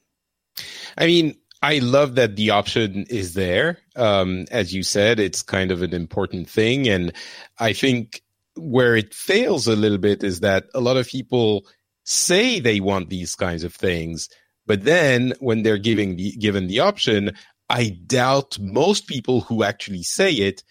I 0.96 1.06
mean, 1.06 1.36
I 1.62 1.78
love 1.78 2.14
that 2.14 2.36
the 2.36 2.50
option 2.50 3.06
is 3.10 3.34
there. 3.34 3.78
Um, 3.96 4.46
as 4.50 4.72
you 4.72 4.82
said, 4.82 5.20
it's 5.20 5.42
kind 5.42 5.70
of 5.70 5.82
an 5.82 5.92
important 5.92 6.48
thing. 6.48 6.88
And 6.88 7.12
I 7.58 7.72
think 7.72 8.22
where 8.56 8.96
it 8.96 9.14
fails 9.14 9.66
a 9.66 9.76
little 9.76 9.98
bit 9.98 10.24
is 10.24 10.40
that 10.40 10.66
a 10.74 10.80
lot 10.80 10.96
of 10.96 11.06
people 11.06 11.66
say 12.04 12.60
they 12.60 12.80
want 12.80 13.10
these 13.10 13.34
kinds 13.34 13.62
of 13.62 13.74
things, 13.74 14.28
but 14.66 14.84
then 14.84 15.34
when 15.40 15.62
they're 15.62 15.78
giving 15.78 16.16
the, 16.16 16.32
given 16.32 16.66
the 16.66 16.80
option, 16.80 17.32
I 17.68 17.90
doubt 18.06 18.58
most 18.58 19.06
people 19.06 19.42
who 19.42 19.62
actually 19.62 20.02
say 20.02 20.32
it 20.32 20.64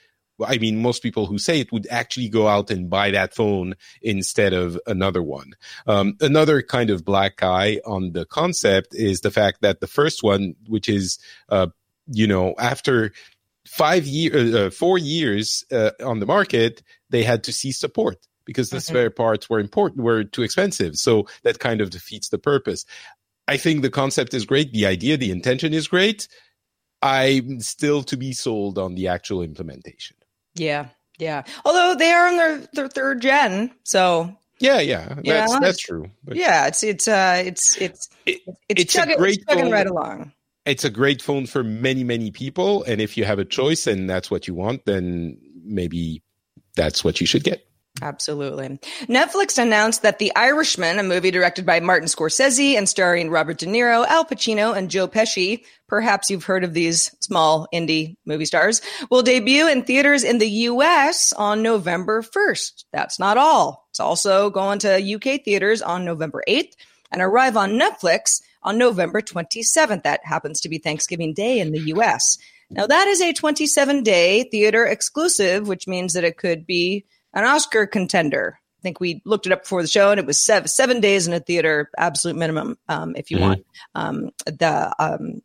I 0.45 0.57
mean, 0.57 0.81
most 0.81 1.03
people 1.03 1.25
who 1.25 1.37
say 1.37 1.59
it 1.59 1.71
would 1.71 1.87
actually 1.89 2.29
go 2.29 2.47
out 2.47 2.71
and 2.71 2.89
buy 2.89 3.11
that 3.11 3.33
phone 3.33 3.75
instead 4.01 4.53
of 4.53 4.79
another 4.87 5.21
one. 5.21 5.53
Um, 5.87 6.17
another 6.21 6.61
kind 6.61 6.89
of 6.89 7.05
black 7.05 7.43
eye 7.43 7.79
on 7.85 8.13
the 8.13 8.25
concept 8.25 8.95
is 8.95 9.21
the 9.21 9.31
fact 9.31 9.61
that 9.61 9.79
the 9.79 9.87
first 9.87 10.23
one, 10.23 10.55
which 10.67 10.89
is, 10.89 11.19
uh, 11.49 11.67
you 12.07 12.27
know, 12.27 12.55
after 12.57 13.11
five 13.67 14.05
years, 14.07 14.53
uh, 14.53 14.59
uh, 14.59 14.69
four 14.69 14.97
years 14.97 15.63
uh, 15.71 15.91
on 16.03 16.19
the 16.19 16.25
market, 16.25 16.81
they 17.09 17.23
had 17.23 17.43
to 17.43 17.53
cease 17.53 17.79
support 17.79 18.17
because 18.45 18.69
the 18.69 18.77
mm-hmm. 18.77 18.93
spare 18.93 19.09
parts 19.11 19.49
were 19.49 19.59
important, 19.59 20.01
were 20.01 20.23
too 20.23 20.41
expensive. 20.41 20.95
So 20.95 21.27
that 21.43 21.59
kind 21.59 21.81
of 21.81 21.91
defeats 21.91 22.29
the 22.29 22.39
purpose. 22.39 22.85
I 23.47 23.57
think 23.57 23.81
the 23.81 23.89
concept 23.89 24.33
is 24.33 24.45
great. 24.45 24.73
The 24.73 24.85
idea, 24.85 25.17
the 25.17 25.31
intention 25.31 25.73
is 25.73 25.87
great. 25.87 26.27
I'm 27.01 27.59
still 27.61 28.03
to 28.03 28.17
be 28.17 28.33
sold 28.33 28.77
on 28.77 28.95
the 28.95 29.07
actual 29.07 29.41
implementation. 29.41 30.17
Yeah, 30.59 30.87
yeah. 31.17 31.43
Although 31.65 31.95
they 31.95 32.11
are 32.11 32.27
on 32.27 32.37
their, 32.37 32.57
their 32.73 32.87
third 32.87 33.21
gen, 33.21 33.71
so 33.83 34.35
yeah, 34.59 34.79
yeah, 34.81 35.15
that's 35.15 35.23
yeah, 35.23 35.59
that's 35.59 35.79
true. 35.79 36.11
But 36.23 36.35
yeah, 36.35 36.67
it's 36.67 36.83
it's 36.83 37.07
uh 37.07 37.41
it's 37.45 37.77
it's 37.81 38.09
it, 38.25 38.41
it's, 38.67 38.83
it's 38.83 38.93
chugging, 38.93 39.15
a 39.15 39.17
great 39.17 39.39
chugging 39.47 39.71
right 39.71 39.87
along. 39.87 40.33
It's 40.65 40.83
a 40.83 40.89
great 40.89 41.21
phone 41.21 41.45
for 41.45 41.63
many 41.63 42.03
many 42.03 42.29
people, 42.29 42.83
and 42.83 42.99
if 42.99 43.17
you 43.17 43.23
have 43.23 43.39
a 43.39 43.45
choice 43.45 43.87
and 43.87 44.09
that's 44.09 44.29
what 44.29 44.47
you 44.47 44.53
want, 44.53 44.85
then 44.85 45.37
maybe 45.63 46.21
that's 46.75 47.03
what 47.03 47.21
you 47.21 47.27
should 47.27 47.43
get. 47.43 47.65
Absolutely. 48.01 48.79
Netflix 49.07 49.57
announced 49.61 50.01
that 50.03 50.19
The 50.19 50.31
Irishman, 50.35 50.99
a 50.99 51.03
movie 51.03 51.31
directed 51.31 51.65
by 51.65 51.79
Martin 51.79 52.07
Scorsese 52.07 52.77
and 52.77 52.87
starring 52.87 53.29
Robert 53.29 53.57
De 53.57 53.65
Niro, 53.65 54.05
Al 54.07 54.25
Pacino, 54.25 54.75
and 54.75 54.89
Joe 54.89 55.07
Pesci, 55.07 55.63
perhaps 55.87 56.29
you've 56.29 56.45
heard 56.45 56.63
of 56.63 56.73
these 56.73 57.15
small 57.19 57.67
indie 57.73 58.15
movie 58.25 58.45
stars, 58.45 58.81
will 59.09 59.21
debut 59.21 59.67
in 59.67 59.83
theaters 59.83 60.23
in 60.23 60.37
the 60.37 60.49
US 60.49 61.33
on 61.33 61.61
November 61.61 62.21
1st. 62.21 62.85
That's 62.91 63.19
not 63.19 63.37
all. 63.37 63.87
It's 63.89 63.99
also 63.99 64.49
going 64.49 64.79
to 64.79 65.15
UK 65.15 65.43
theaters 65.43 65.81
on 65.81 66.05
November 66.05 66.43
8th 66.47 66.73
and 67.11 67.21
arrive 67.21 67.57
on 67.57 67.71
Netflix 67.71 68.41
on 68.63 68.77
November 68.77 69.21
27th. 69.21 70.03
That 70.03 70.21
happens 70.23 70.61
to 70.61 70.69
be 70.69 70.77
Thanksgiving 70.77 71.33
Day 71.33 71.59
in 71.59 71.71
the 71.71 71.93
US. 71.93 72.37
Now, 72.71 72.85
that 72.85 73.07
is 73.07 73.19
a 73.19 73.33
27 73.33 74.03
day 74.03 74.43
theater 74.43 74.85
exclusive, 74.85 75.67
which 75.67 75.87
means 75.87 76.13
that 76.13 76.23
it 76.23 76.37
could 76.37 76.67
be 76.67 77.05
an 77.33 77.45
Oscar 77.45 77.87
contender. 77.87 78.59
I 78.79 78.81
think 78.81 78.99
we 78.99 79.21
looked 79.25 79.45
it 79.45 79.51
up 79.51 79.63
before 79.63 79.81
the 79.81 79.89
show, 79.89 80.11
and 80.11 80.19
it 80.19 80.25
was 80.25 80.39
seven, 80.39 80.67
seven 80.67 81.01
days 81.01 81.27
in 81.27 81.33
a 81.33 81.39
theater, 81.39 81.89
absolute 81.97 82.37
minimum, 82.37 82.77
um, 82.87 83.15
if 83.15 83.29
you 83.29 83.37
mm-hmm. 83.37 83.45
want 83.45 83.65
um, 83.93 84.29
the 84.45 84.95
um, 84.99 85.41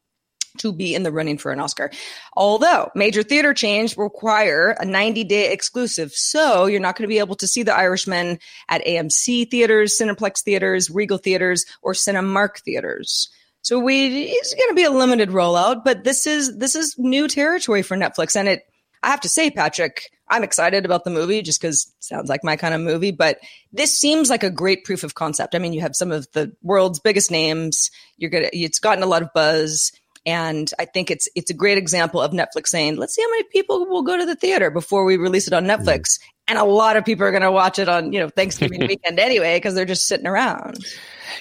to 0.59 0.73
be 0.73 0.95
in 0.95 1.03
the 1.03 1.13
running 1.13 1.39
for 1.39 1.53
an 1.53 1.61
Oscar. 1.61 1.91
Although 2.37 2.91
major 2.95 3.23
theater 3.23 3.55
change 3.55 3.97
require 3.97 4.77
a 4.79 4.85
90 4.85 5.25
day 5.25 5.53
exclusive, 5.53 6.13
so 6.13 6.67
you're 6.67 6.81
not 6.81 6.97
going 6.97 7.05
to 7.05 7.13
be 7.13 7.19
able 7.19 7.35
to 7.37 7.47
see 7.47 7.63
The 7.63 7.75
Irishman 7.75 8.39
at 8.69 8.85
AMC 8.85 9.51
theaters, 9.51 9.99
Cineplex 10.01 10.43
theaters, 10.43 10.91
Regal 10.91 11.19
theaters, 11.19 11.65
or 11.83 11.93
Cinemark 11.93 12.61
theaters. 12.61 13.31
So 13.63 13.79
we 13.79 14.25
it's 14.25 14.55
going 14.55 14.69
to 14.69 14.75
be 14.75 14.85
a 14.85 14.91
limited 14.91 15.31
rollout, 15.31 15.85
but 15.85 16.05
this 16.05 16.27
is 16.27 16.57
this 16.59 16.75
is 16.75 16.97
new 16.99 17.29
territory 17.29 17.83
for 17.83 17.97
Netflix, 17.97 18.37
and 18.37 18.49
it. 18.49 18.63
I 19.05 19.09
have 19.09 19.21
to 19.21 19.29
say, 19.29 19.51
Patrick, 19.51 20.11
I'm 20.29 20.43
excited 20.43 20.85
about 20.85 21.05
the 21.05 21.11
movie 21.11 21.43
just 21.43 21.61
because 21.61 21.93
sounds 22.01 22.31
like 22.31 22.43
my 22.43 22.57
kind 22.57 22.75
of 22.75 22.81
movie. 22.81 23.13
But 23.13 23.39
this 23.73 23.99
seems 23.99 24.31
like 24.31 24.43
a 24.43 24.51
great 24.51 24.85
proof 24.85 25.05
of 25.05 25.15
concept. 25.15 25.55
I 25.55 25.59
mean, 25.59 25.75
you 25.75 25.83
have 25.83 25.95
some 25.95 26.11
of 26.11 26.27
the 26.33 26.53
world's 26.63 27.01
biggest 27.01 27.31
names. 27.31 27.91
You're 28.17 28.31
gonna. 28.31 28.49
It's 28.53 28.79
gotten 28.79 29.05
a 29.05 29.07
lot 29.07 29.23
of 29.23 29.29
buzz, 29.35 29.93
and 30.25 30.71
I 30.79 30.87
think 30.87 31.11
it's 31.11 31.29
it's 31.35 31.51
a 31.51 31.55
great 31.55 31.77
example 31.77 32.23
of 32.23 32.33
Netflix 32.33 32.69
saying, 32.69 32.97
"Let's 32.97 33.15
see 33.15 33.23
how 33.23 33.31
many 33.31 33.45
people 33.53 33.87
will 33.87 34.03
go 34.03 34.17
to 34.17 34.25
the 34.25 34.37
theater 34.37 34.71
before 34.71 35.05
we 35.05 35.19
release 35.19 35.47
it 35.47 35.53
on 35.53 35.67
Netflix." 35.67 36.01
Mm. 36.01 36.19
And 36.47 36.59
a 36.59 36.65
lot 36.65 36.97
of 36.97 37.05
people 37.05 37.25
are 37.25 37.31
going 37.31 37.43
to 37.43 37.53
watch 37.53 37.79
it 37.79 37.89
on 37.89 38.13
you 38.13 38.21
know 38.21 38.31
Thanksgiving 38.31 38.81
weekend 38.89 39.19
anyway 39.19 39.59
because 39.59 39.75
they're 39.75 39.85
just 39.85 40.07
sitting 40.07 40.27
around. 40.27 40.79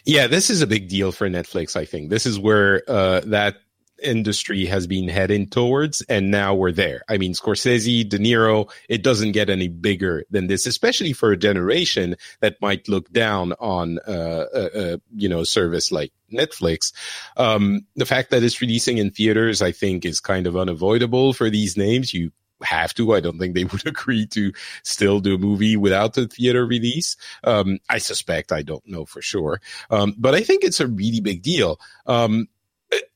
Yeah, 0.03 0.27
this 0.27 0.49
is 0.49 0.61
a 0.61 0.67
big 0.67 0.89
deal 0.89 1.13
for 1.13 1.29
Netflix. 1.29 1.77
I 1.77 1.85
think 1.85 2.09
this 2.09 2.25
is 2.25 2.37
where 2.37 2.83
uh, 2.89 3.21
that 3.21 3.55
industry 4.01 4.65
has 4.65 4.87
been 4.87 5.07
heading 5.07 5.47
towards, 5.47 6.01
and 6.03 6.31
now 6.31 6.55
we're 6.55 6.71
there. 6.71 7.03
I 7.09 7.17
mean, 7.17 7.33
Scorsese, 7.33 8.07
De 8.07 8.17
Niro, 8.17 8.71
it 8.89 9.03
doesn't 9.03 9.33
get 9.33 9.49
any 9.49 9.67
bigger 9.67 10.23
than 10.29 10.47
this, 10.47 10.65
especially 10.65 11.13
for 11.13 11.31
a 11.31 11.37
generation 11.37 12.15
that 12.41 12.61
might 12.61 12.87
look 12.87 13.11
down 13.11 13.53
on 13.59 13.99
uh, 14.07 14.45
a, 14.53 14.93
a 14.93 15.01
you 15.15 15.29
know 15.29 15.43
service 15.43 15.91
like 15.91 16.11
Netflix. 16.31 16.93
Um, 17.37 17.85
the 17.95 18.05
fact 18.05 18.31
that 18.31 18.43
it's 18.43 18.61
releasing 18.61 18.97
in 18.97 19.11
theaters, 19.11 19.61
I 19.61 19.71
think, 19.71 20.05
is 20.05 20.19
kind 20.19 20.47
of 20.47 20.57
unavoidable 20.57 21.33
for 21.33 21.49
these 21.49 21.77
names. 21.77 22.13
You 22.13 22.31
have 22.63 22.93
to. 22.95 23.13
I 23.13 23.19
don't 23.19 23.39
think 23.39 23.55
they 23.55 23.63
would 23.71 23.85
agree 23.87 24.25
to 24.27 24.51
still 24.83 25.19
do 25.19 25.35
a 25.35 25.39
movie 25.39 25.77
without 25.77 26.13
the 26.13 26.27
theater 26.27 26.65
release. 26.65 27.15
Um, 27.43 27.79
I 27.89 27.97
suspect. 27.97 28.51
I 28.51 28.61
don't 28.61 28.85
know 28.87 29.05
for 29.05 29.21
sure. 29.21 29.61
Um, 29.89 30.15
but 30.17 30.35
I 30.35 30.41
think 30.41 30.63
it's 30.63 30.79
a 30.79 30.87
really 30.87 31.19
big 31.19 31.41
deal. 31.41 31.79
Um, 32.05 32.47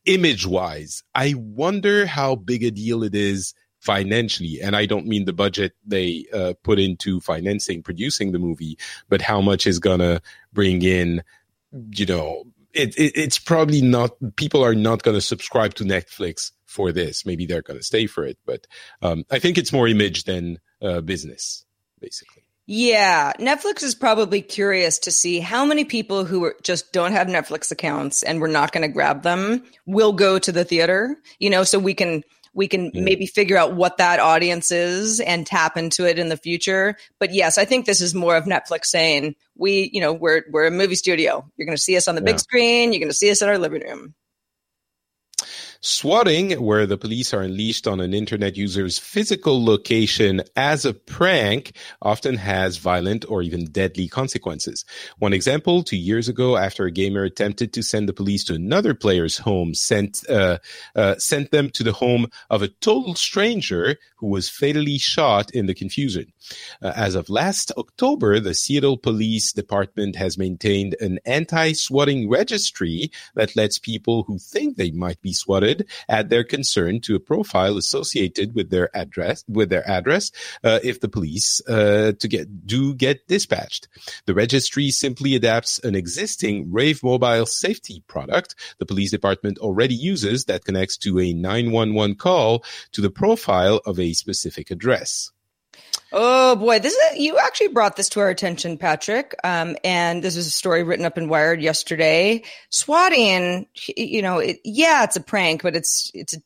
image 0.08 0.48
wise, 0.48 1.04
I 1.14 1.36
wonder 1.38 2.06
how 2.06 2.36
big 2.36 2.64
a 2.64 2.72
deal 2.72 3.04
it 3.04 3.14
is 3.14 3.54
financially. 3.80 4.60
And 4.62 4.76
I 4.76 4.86
don't 4.86 5.06
mean 5.06 5.26
the 5.26 5.34
budget 5.34 5.74
they 5.86 6.26
uh, 6.34 6.54
put 6.64 6.80
into 6.80 7.20
financing, 7.20 7.84
producing 7.84 8.32
the 8.32 8.40
movie, 8.40 8.78
but 9.08 9.22
how 9.22 9.42
much 9.42 9.68
is 9.68 9.80
going 9.80 10.00
to 10.00 10.22
bring 10.52 10.82
in, 10.82 11.22
you 11.92 12.06
know, 12.06 12.46
it, 12.74 12.98
it, 12.98 13.14
it's 13.16 13.38
probably 13.38 13.82
not, 13.82 14.12
people 14.36 14.64
are 14.64 14.76
not 14.76 15.04
going 15.04 15.16
to 15.16 15.22
subscribe 15.22 15.76
to 15.76 15.84
Netflix 15.84 16.52
for 16.66 16.92
this. 16.92 17.26
Maybe 17.26 17.46
they're 17.46 17.62
going 17.62 17.80
to 17.80 17.86
stay 17.86 18.08
for 18.08 18.26
it, 18.26 18.38
but 18.46 18.66
um, 19.02 19.26
I 19.30 19.40
think 19.40 19.58
it's 19.58 19.74
more 19.74 19.88
image 19.88 20.24
than 20.24 20.60
uh, 20.82 21.02
business, 21.02 21.66
basically. 22.00 22.47
Yeah, 22.70 23.32
Netflix 23.40 23.82
is 23.82 23.96
probably 23.96 24.42
curious 24.42 25.00
to 25.00 25.12
see 25.12 25.40
how 25.40 25.66
many 25.66 25.86
people 25.86 26.26
who 26.26 26.52
just 26.64 26.92
don't 26.92 27.14
have 27.14 27.28
Netflix 27.28 27.72
accounts 27.72 28.24
and 28.24 28.42
we're 28.42 28.48
not 28.48 28.74
going 28.74 28.82
to 28.82 28.94
grab 28.94 29.24
them 29.24 29.64
will 29.86 30.12
go 30.12 30.38
to 30.38 30.52
the 30.52 30.66
theater, 30.66 31.16
you 31.40 31.50
know, 31.50 31.64
so 31.64 31.80
we 31.80 31.94
can 31.94 32.26
we 32.54 32.68
can 32.68 32.92
yeah. 32.94 33.02
maybe 33.04 33.26
figure 33.26 33.56
out 33.56 33.76
what 33.76 33.98
that 33.98 34.20
audience 34.20 34.70
is 34.72 35.22
and 35.22 35.48
tap 35.48 35.78
into 35.78 36.06
it 36.06 36.20
in 36.20 36.28
the 36.28 36.36
future. 36.36 36.98
But 37.20 37.34
yes, 37.34 37.58
I 37.58 37.64
think 37.64 37.86
this 37.86 38.02
is 38.02 38.14
more 38.14 38.36
of 38.36 38.44
Netflix 38.44 38.88
saying, 38.88 39.36
we, 39.56 39.90
you 39.94 40.02
know, 40.02 40.12
we're 40.12 40.44
we're 40.52 40.68
a 40.68 40.72
movie 40.72 40.96
studio. 40.96 41.50
You're 41.56 41.68
going 41.68 41.78
to 41.78 41.82
see 41.82 41.96
us 41.96 42.10
on 42.10 42.16
the 42.16 42.22
yeah. 42.22 42.34
big 42.34 42.40
screen, 42.40 42.92
you're 42.92 43.00
going 43.00 43.10
to 43.10 43.16
see 43.16 43.32
us 43.32 43.42
in 43.42 43.48
our 43.48 43.58
living 43.58 43.84
room. 43.84 44.14
Swatting, 45.82 46.54
where 46.60 46.86
the 46.88 46.98
police 46.98 47.34
are 47.34 47.42
unleashed 47.42 47.88
on 47.88 48.00
an 48.00 48.14
internet 48.14 48.58
user's 48.58 48.98
physical 48.98 49.64
location 49.64 50.42
as 50.56 50.86
a 50.86 50.94
prank, 50.94 51.74
often 52.02 52.36
has 52.36 52.78
violent 52.78 53.26
or 53.30 53.44
even 53.44 53.66
deadly 53.66 54.08
consequences. 54.08 54.86
One 55.20 55.34
example, 55.34 55.84
two 55.84 55.98
years 55.98 56.28
ago, 56.28 56.58
after 56.58 56.86
a 56.86 56.92
gamer 56.92 57.24
attempted 57.24 57.74
to 57.74 57.84
send 57.84 58.10
the 58.10 58.14
police 58.14 58.44
to 58.46 58.56
another 58.56 58.96
player's 58.96 59.38
home, 59.38 59.76
sent, 59.76 60.28
uh, 60.30 60.58
uh, 60.96 61.16
sent 61.18 61.52
them 61.52 61.70
to 61.72 61.84
the 61.84 61.94
home 61.94 62.28
of 62.50 62.62
a 62.62 62.70
total 62.70 63.14
stranger 63.16 63.98
who 64.18 64.28
was 64.28 64.50
fatally 64.50 64.98
shot 64.98 65.52
in 65.52 65.68
the 65.68 65.76
confusion. 65.76 66.34
Uh, 66.82 66.94
as 66.96 67.14
of 67.14 67.30
last 67.30 67.72
October, 67.78 68.40
the 68.40 68.56
Seattle 68.56 68.98
Police 68.98 69.54
Department 69.54 70.16
has 70.16 70.38
maintained 70.38 70.96
an 71.00 71.20
anti-swatting 71.26 72.28
registry 72.28 73.12
that 73.36 73.56
lets 73.56 73.78
people 73.78 74.24
who 74.24 74.40
think 74.40 74.76
they 74.76 74.92
might 74.92 75.22
be 75.22 75.34
swatted 75.34 75.67
add 76.08 76.30
their 76.30 76.44
concern 76.44 77.02
to 77.02 77.16
a 77.16 77.20
profile 77.20 77.78
associated 77.78 78.56
with 78.56 78.70
their 78.70 78.96
address 78.96 79.44
with 79.48 79.70
their 79.70 79.88
address 79.90 80.32
uh, 80.64 80.80
if 80.84 81.00
the 81.00 81.10
police 81.10 81.62
uh, 81.68 82.14
to 82.20 82.28
get 82.28 82.66
do 82.66 82.94
get 82.94 83.28
dispatched. 83.28 83.88
The 84.26 84.34
registry 84.34 84.90
simply 84.90 85.36
adapts 85.36 85.80
an 85.80 85.96
existing 85.96 86.72
Rave 86.72 87.04
mobile 87.04 87.46
safety 87.46 88.04
product 88.08 88.56
the 88.80 88.86
police 88.86 89.12
department 89.12 89.58
already 89.60 89.96
uses 89.96 90.46
that 90.46 90.66
connects 90.66 90.98
to 90.98 91.20
a 91.20 91.34
911 91.34 92.16
call 92.16 92.64
to 92.92 93.02
the 93.02 93.10
profile 93.10 93.82
of 93.86 94.00
a 94.00 94.14
specific 94.14 94.72
address. 94.72 95.32
Oh 96.12 96.56
boy, 96.56 96.80
this 96.80 96.94
is 96.94 97.18
you 97.18 97.38
actually 97.38 97.68
brought 97.70 97.98
this 97.98 98.10
to 98.10 98.22
our 98.22 98.30
attention, 98.30 98.78
Patrick. 98.78 99.36
Um, 99.44 99.76
and 99.84 100.24
this 100.24 100.38
is 100.38 100.48
a 100.48 100.52
story 100.52 100.84
written 100.84 101.06
up 101.06 101.18
in 101.18 101.28
Wired 101.28 101.62
yesterday. 101.62 102.44
Swatting, 102.70 103.68
you 103.96 104.22
know, 104.22 104.40
it, 104.40 104.60
yeah, 104.64 105.04
it's 105.04 105.18
a 105.18 105.22
prank, 105.22 105.64
but 105.64 105.76
it's 105.76 106.10
it's 106.14 106.36
a, 106.36 106.42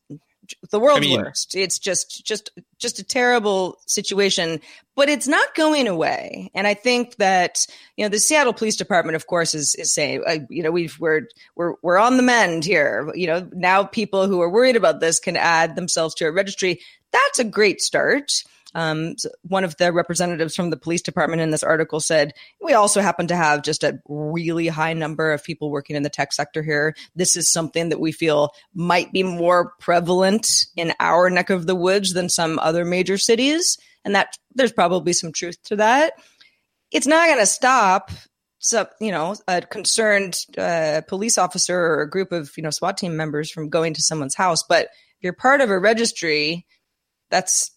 the 0.72 0.80
world's 0.80 1.06
I 1.06 1.10
mean, 1.10 1.22
worst. 1.22 1.56
It's 1.56 1.78
just 1.78 2.26
just 2.26 2.50
just 2.80 2.98
a 2.98 3.04
terrible 3.04 3.78
situation, 3.86 4.62
but 4.96 5.10
it's 5.10 5.28
not 5.28 5.54
going 5.54 5.88
away. 5.88 6.50
And 6.56 6.66
I 6.66 6.74
think 6.74 7.18
that 7.18 7.68
you 7.98 8.04
know 8.04 8.10
the 8.10 8.20
Seattle 8.20 8.54
Police 8.54 8.78
Department, 8.78 9.16
of 9.16 9.28
course, 9.28 9.54
is 9.54 9.76
is 9.76 9.94
saying 9.94 10.24
uh, 10.26 10.40
you 10.50 10.64
know 10.64 10.72
we've 10.72 11.00
we're 11.00 11.28
we're 11.56 11.76
we're 11.84 12.00
on 12.00 12.18
the 12.18 12.24
mend 12.24 12.66
here. 12.66 13.12
You 13.14 13.28
know 13.28 13.48
now 13.54 13.84
people 13.84 14.28
who 14.28 14.42
are 14.42 14.50
worried 14.50 14.76
about 14.76 15.02
this 15.02 15.20
can 15.20 15.38
add 15.38 15.76
themselves 15.76 16.16
to 16.16 16.26
a 16.26 16.32
registry. 16.32 16.82
That's 17.12 17.38
a 17.38 17.44
great 17.44 17.80
start. 17.80 18.32
Um, 18.74 19.16
one 19.42 19.64
of 19.64 19.76
the 19.78 19.92
representatives 19.92 20.56
from 20.56 20.70
the 20.70 20.78
police 20.78 21.02
department 21.02 21.42
in 21.42 21.52
this 21.52 21.64
article 21.64 22.00
said, 22.00 22.34
We 22.62 22.74
also 22.74 23.02
happen 23.02 23.28
to 23.28 23.36
have 23.36 23.64
just 23.64 23.84
a 23.84 24.00
really 24.08 24.68
high 24.68 24.94
number 24.94 25.32
of 25.32 25.44
people 25.44 25.72
working 25.72 25.96
in 25.96 26.04
the 26.04 26.10
tech 26.10 26.34
sector 26.34 26.64
here. 26.64 26.96
This 27.16 27.36
is 27.36 27.52
something 27.52 27.90
that 27.90 28.00
we 28.00 28.12
feel 28.12 28.52
might 28.74 29.12
be 29.12 29.24
more 29.24 29.74
prevalent 29.80 30.48
in 30.76 30.94
our 31.00 31.30
neck 31.30 31.50
of 31.50 31.68
the 31.68 31.76
woods 31.76 32.14
than 32.14 32.30
some 32.30 32.60
other 32.60 32.86
major 32.86 33.18
cities. 33.18 33.78
And 34.04 34.16
that 34.16 34.36
there's 34.56 34.72
probably 34.72 35.14
some 35.14 35.32
truth 35.32 35.62
to 35.64 35.76
that. 35.78 36.14
It's 36.92 37.08
not 37.08 37.28
going 37.28 37.40
to 37.40 37.46
stop 37.46 38.12
so 38.64 38.88
you 39.00 39.12
know 39.12 39.36
a 39.48 39.62
concerned 39.62 40.40
uh, 40.56 41.02
police 41.08 41.38
officer 41.40 41.78
or 41.78 42.02
a 42.02 42.10
group 42.10 42.32
of 42.32 42.52
you 42.56 42.64
know 42.64 42.70
SWAT 42.70 42.96
team 42.96 43.18
members 43.18 43.50
from 43.52 43.70
going 43.70 43.96
to 43.96 44.04
someone's 44.04 44.36
house. 44.36 44.64
But 44.64 44.86
if 44.86 45.24
you're 45.24 45.34
part 45.34 45.62
of 45.62 45.70
a 45.70 45.80
registry, 45.80 46.66
that's 47.30 47.72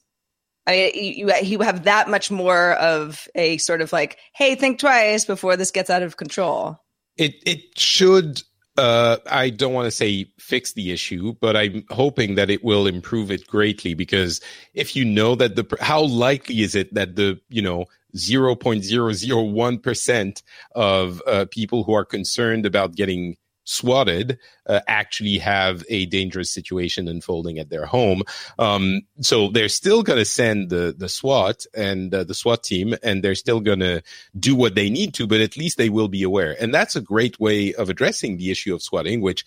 I 0.66 0.92
you, 0.94 1.30
you 1.42 1.60
have 1.60 1.84
that 1.84 2.08
much 2.08 2.30
more 2.30 2.72
of 2.74 3.28
a 3.34 3.58
sort 3.58 3.82
of 3.82 3.92
like, 3.92 4.18
hey, 4.34 4.54
think 4.54 4.78
twice 4.78 5.24
before 5.24 5.56
this 5.56 5.70
gets 5.70 5.90
out 5.90 6.02
of 6.02 6.16
control. 6.16 6.78
It 7.16 7.34
it 7.46 7.78
should. 7.78 8.42
Uh, 8.76 9.18
I 9.30 9.50
don't 9.50 9.72
want 9.72 9.86
to 9.86 9.92
say 9.92 10.26
fix 10.40 10.72
the 10.72 10.90
issue, 10.90 11.34
but 11.40 11.56
I'm 11.56 11.84
hoping 11.90 12.34
that 12.34 12.50
it 12.50 12.64
will 12.64 12.88
improve 12.88 13.30
it 13.30 13.46
greatly 13.46 13.94
because 13.94 14.40
if 14.72 14.96
you 14.96 15.04
know 15.04 15.36
that 15.36 15.54
the 15.54 15.76
how 15.80 16.02
likely 16.02 16.62
is 16.62 16.74
it 16.74 16.92
that 16.94 17.14
the 17.14 17.38
you 17.50 17.62
know 17.62 17.86
0.001% 18.16 20.42
of 20.74 21.22
uh, 21.26 21.46
people 21.50 21.84
who 21.84 21.94
are 21.94 22.04
concerned 22.04 22.66
about 22.66 22.94
getting 22.94 23.36
swatted 23.64 24.38
uh, 24.66 24.80
actually 24.86 25.38
have 25.38 25.84
a 25.88 26.06
dangerous 26.06 26.50
situation 26.50 27.08
unfolding 27.08 27.58
at 27.58 27.70
their 27.70 27.86
home. 27.86 28.22
Um, 28.58 29.02
so 29.20 29.48
they're 29.48 29.68
still 29.68 30.02
going 30.02 30.18
to 30.18 30.24
send 30.24 30.70
the 30.70 30.94
the 30.96 31.08
SWAT 31.08 31.66
and 31.74 32.14
uh, 32.14 32.24
the 32.24 32.34
SWAT 32.34 32.62
team, 32.62 32.94
and 33.02 33.22
they're 33.22 33.34
still 33.34 33.60
going 33.60 33.80
to 33.80 34.02
do 34.38 34.54
what 34.54 34.74
they 34.74 34.90
need 34.90 35.14
to, 35.14 35.26
but 35.26 35.40
at 35.40 35.56
least 35.56 35.78
they 35.78 35.88
will 35.88 36.08
be 36.08 36.22
aware. 36.22 36.56
And 36.60 36.72
that's 36.72 36.96
a 36.96 37.00
great 37.00 37.40
way 37.40 37.74
of 37.74 37.88
addressing 37.88 38.36
the 38.36 38.50
issue 38.50 38.74
of 38.74 38.82
swatting, 38.82 39.20
which 39.20 39.44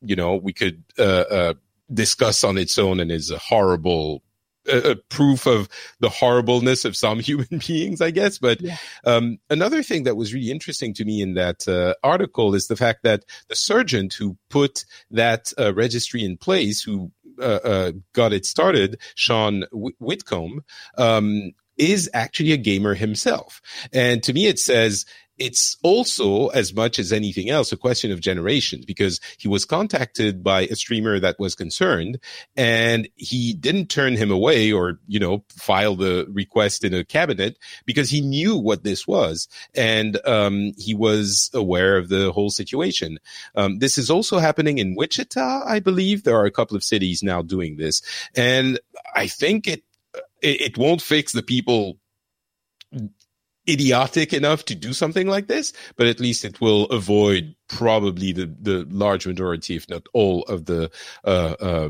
you 0.00 0.16
know 0.16 0.36
we 0.36 0.52
could 0.52 0.82
uh, 0.98 1.24
uh 1.30 1.54
discuss 1.92 2.44
on 2.44 2.58
its 2.58 2.78
own 2.78 3.00
and 3.00 3.10
is 3.10 3.30
a 3.30 3.38
horrible 3.38 4.22
a, 4.66 4.96
proof 5.08 5.46
of 5.46 5.68
the 6.00 6.08
horribleness 6.08 6.84
of 6.84 6.96
some 6.96 7.20
human 7.28 7.60
beings, 7.66 8.00
I 8.00 8.10
guess. 8.10 8.38
But 8.38 8.60
yeah. 8.60 8.76
um, 9.04 9.38
another 9.50 9.82
thing 9.82 10.04
that 10.04 10.16
was 10.16 10.34
really 10.34 10.50
interesting 10.50 10.94
to 10.94 11.04
me 11.04 11.22
in 11.22 11.34
that 11.34 11.66
uh, 11.68 11.94
article 12.02 12.54
is 12.54 12.68
the 12.68 12.76
fact 12.76 13.02
that 13.04 13.24
the 13.48 13.56
surgeon 13.56 14.08
who 14.18 14.36
put 14.50 14.84
that 15.10 15.52
uh, 15.58 15.74
registry 15.74 16.24
in 16.24 16.36
place, 16.36 16.82
who 16.82 17.10
uh, 17.40 17.60
uh 17.64 17.92
got 18.14 18.32
it 18.32 18.44
started, 18.44 19.00
Sean 19.14 19.64
Whitcomb, 19.72 20.64
um, 20.96 21.52
is 21.76 22.10
actually 22.12 22.52
a 22.52 22.56
gamer 22.56 22.94
himself. 22.94 23.60
And 23.92 24.22
to 24.24 24.32
me, 24.32 24.46
it 24.46 24.58
says 24.58 25.06
it's 25.38 25.76
also 25.82 26.48
as 26.48 26.74
much 26.74 26.98
as 26.98 27.12
anything 27.12 27.48
else 27.48 27.72
a 27.72 27.76
question 27.76 28.10
of 28.12 28.20
generations 28.20 28.84
because 28.84 29.20
he 29.38 29.48
was 29.48 29.64
contacted 29.64 30.42
by 30.42 30.62
a 30.62 30.76
streamer 30.76 31.18
that 31.18 31.38
was 31.38 31.54
concerned 31.54 32.18
and 32.56 33.08
he 33.16 33.54
didn't 33.54 33.88
turn 33.88 34.16
him 34.16 34.30
away 34.30 34.72
or 34.72 34.98
you 35.06 35.18
know 35.18 35.44
file 35.50 35.94
the 35.94 36.26
request 36.30 36.84
in 36.84 36.94
a 36.94 37.04
cabinet 37.04 37.58
because 37.86 38.10
he 38.10 38.20
knew 38.20 38.56
what 38.56 38.84
this 38.84 39.06
was 39.06 39.48
and 39.74 40.18
um, 40.26 40.72
he 40.76 40.94
was 40.94 41.50
aware 41.54 41.96
of 41.96 42.08
the 42.08 42.32
whole 42.32 42.50
situation. 42.50 43.18
Um, 43.54 43.78
this 43.78 43.98
is 43.98 44.10
also 44.10 44.38
happening 44.38 44.78
in 44.78 44.94
wichita 44.94 45.62
i 45.66 45.80
believe. 45.80 46.24
There 46.24 46.36
are 46.36 46.46
a 46.46 46.50
couple 46.50 46.76
of 46.76 46.84
cities 46.84 47.22
now 47.22 47.42
doing 47.42 47.76
this 47.76 48.02
and 48.34 48.78
i 49.14 49.26
think 49.26 49.66
it 49.66 49.82
it, 50.42 50.60
it 50.60 50.78
won't 50.78 51.02
fix 51.02 51.32
the 51.32 51.42
people 51.42 51.98
idiotic 53.68 54.32
enough 54.32 54.64
to 54.66 54.74
do 54.74 54.92
something 54.92 55.26
like 55.26 55.46
this, 55.46 55.72
but 55.96 56.06
at 56.06 56.20
least 56.20 56.44
it 56.44 56.60
will 56.60 56.84
avoid 56.86 57.54
probably 57.68 58.32
the, 58.32 58.46
the 58.60 58.86
large 58.90 59.26
majority, 59.26 59.76
if 59.76 59.88
not 59.88 60.06
all, 60.12 60.42
of 60.44 60.64
the 60.64 60.90
uh, 61.24 61.54
uh, 61.60 61.88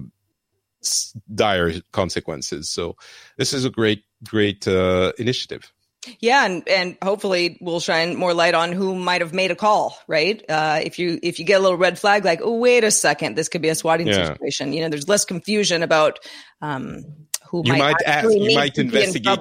dire 1.34 1.72
consequences. 1.92 2.68
So 2.70 2.96
this 3.36 3.52
is 3.52 3.64
a 3.64 3.70
great, 3.70 4.04
great 4.24 4.66
uh, 4.66 5.12
initiative. 5.18 5.72
Yeah, 6.20 6.46
and 6.46 6.66
and 6.68 6.96
hopefully 7.02 7.58
we'll 7.60 7.80
shine 7.80 8.16
more 8.16 8.32
light 8.32 8.54
on 8.54 8.72
who 8.72 8.94
might 8.94 9.20
have 9.20 9.34
made 9.34 9.50
a 9.50 9.56
call, 9.56 9.98
right? 10.06 10.42
Uh, 10.48 10.80
if 10.82 10.98
you 10.98 11.18
if 11.22 11.38
you 11.38 11.44
get 11.44 11.60
a 11.60 11.62
little 11.62 11.76
red 11.76 11.98
flag, 11.98 12.24
like, 12.24 12.40
oh, 12.42 12.56
wait 12.56 12.84
a 12.84 12.90
second, 12.90 13.36
this 13.36 13.48
could 13.48 13.62
be 13.62 13.68
a 13.68 13.74
swatting 13.74 14.06
yeah. 14.06 14.28
situation. 14.28 14.72
You 14.72 14.82
know, 14.82 14.88
there's 14.88 15.08
less 15.08 15.24
confusion 15.24 15.82
about 15.82 16.20
um, 16.62 17.04
who 17.48 17.62
you 17.64 17.72
might, 17.72 17.78
might 17.78 17.96
ask, 18.06 18.30
you 18.30 18.54
might 18.54 18.78
investigate 18.78 19.40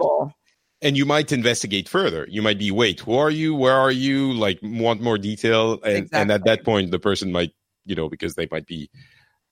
and 0.81 0.97
you 0.97 1.05
might 1.05 1.31
investigate 1.31 1.89
further. 1.89 2.27
You 2.29 2.41
might 2.41 2.59
be, 2.59 2.71
wait, 2.71 2.99
who 2.99 3.15
are 3.15 3.31
you? 3.31 3.55
Where 3.55 3.73
are 3.73 3.91
you? 3.91 4.33
Like, 4.33 4.59
want 4.61 5.01
more 5.01 5.17
detail. 5.17 5.73
And, 5.83 5.97
exactly. 5.97 6.19
and 6.19 6.31
at 6.31 6.45
that 6.45 6.63
point, 6.63 6.91
the 6.91 6.99
person 6.99 7.31
might, 7.31 7.53
you 7.85 7.95
know, 7.95 8.09
because 8.09 8.35
they 8.35 8.47
might 8.51 8.67
be, 8.67 8.89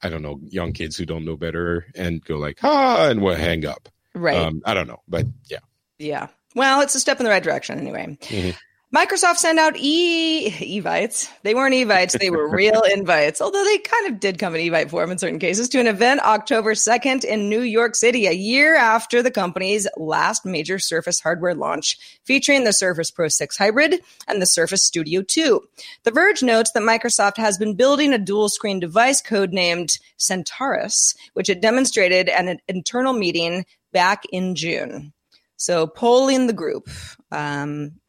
I 0.04 0.10
don't 0.10 0.22
know, 0.22 0.40
young 0.44 0.74
kids 0.74 0.98
who 0.98 1.06
don't 1.06 1.26
know 1.26 1.38
better 1.38 1.88
and 1.96 2.24
go 2.24 2.38
like, 2.38 2.60
ah, 2.64 3.10
and 3.10 3.22
we'll 3.22 3.36
hang 3.36 3.66
up. 3.66 3.90
Right. 4.14 4.38
Um, 4.38 4.62
I 4.66 4.74
don't 4.74 4.88
know, 4.88 5.02
but 5.08 5.26
yeah. 5.50 5.60
Yeah. 5.98 6.28
Well, 6.56 6.82
it's 6.82 6.96
a 6.96 7.00
step 7.00 7.20
in 7.20 7.24
the 7.24 7.30
right 7.30 7.44
direction 7.44 7.80
anyway. 7.80 8.18
Mm-hmm. 8.22 8.52
Microsoft 8.96 9.36
sent 9.36 9.60
out 9.60 9.76
e 9.76 10.80
evites. 10.80 11.30
They 11.44 11.54
weren't 11.54 11.76
evites; 11.76 12.18
they 12.18 12.30
were 12.30 12.48
real 12.56 12.82
invites. 12.84 13.42
Although 13.42 13.66
they 13.66 13.78
kind 13.80 14.08
of 14.08 14.22
did 14.22 14.40
come 14.40 14.56
in 14.56 14.62
evite 14.62 14.90
form 14.90 15.12
in 15.12 15.18
certain 15.18 15.38
cases 15.38 15.68
to 15.70 15.82
an 15.82 15.88
event 15.88 16.22
October 16.22 16.74
second 16.76 17.26
in 17.26 17.50
New 17.50 17.60
York 17.60 17.96
City, 17.96 18.26
a 18.26 18.32
year 18.32 18.78
after 18.78 19.22
the 19.22 19.32
company's 19.32 19.86
last 19.98 20.46
major 20.46 20.80
Surface 20.80 21.20
hardware 21.20 21.54
launch, 21.54 21.98
featuring 22.24 22.64
the 22.64 22.72
Surface 22.72 23.12
Pro 23.12 23.28
6 23.28 23.58
Hybrid 23.58 24.00
and 24.30 24.42
the 24.42 24.46
Surface 24.46 24.84
Studio 24.84 25.22
2. 25.22 25.62
The 26.04 26.12
Verge 26.12 26.42
notes 26.42 26.72
that 26.72 26.84
Microsoft 26.84 27.36
has 27.36 27.58
been 27.58 27.76
building 27.76 28.14
a 28.14 28.18
dual 28.18 28.48
screen 28.48 28.80
device 28.80 29.22
codenamed 29.22 30.00
Centaurus, 30.16 31.16
which 31.34 31.50
it 31.50 31.62
demonstrated 31.62 32.30
at 32.30 32.46
an 32.46 32.60
internal 32.70 33.12
meeting 33.12 33.66
back 33.92 34.24
in 34.32 34.56
June. 34.56 35.12
So, 35.58 35.86
polling 35.86 36.48
the 36.48 36.54
group. 36.54 36.88
Um, 37.30 38.00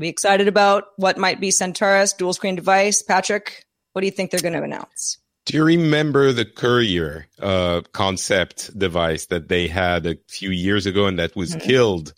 be 0.00 0.08
excited 0.08 0.48
about 0.48 0.84
what 0.96 1.18
might 1.18 1.40
be 1.40 1.50
Centaurus 1.50 2.12
dual 2.12 2.32
screen 2.32 2.56
device. 2.56 3.02
Patrick, 3.02 3.64
what 3.92 4.00
do 4.00 4.06
you 4.06 4.12
think 4.12 4.30
they're 4.30 4.40
going 4.40 4.54
to 4.54 4.62
announce? 4.62 5.18
Do 5.46 5.56
you 5.58 5.64
remember 5.64 6.32
the 6.32 6.46
Courier 6.46 7.26
uh, 7.38 7.82
concept 7.92 8.76
device 8.78 9.26
that 9.26 9.48
they 9.48 9.68
had 9.68 10.06
a 10.06 10.16
few 10.28 10.50
years 10.50 10.86
ago 10.86 11.06
and 11.06 11.18
that 11.18 11.36
was 11.36 11.50
mm-hmm. 11.50 11.66
killed 11.66 12.14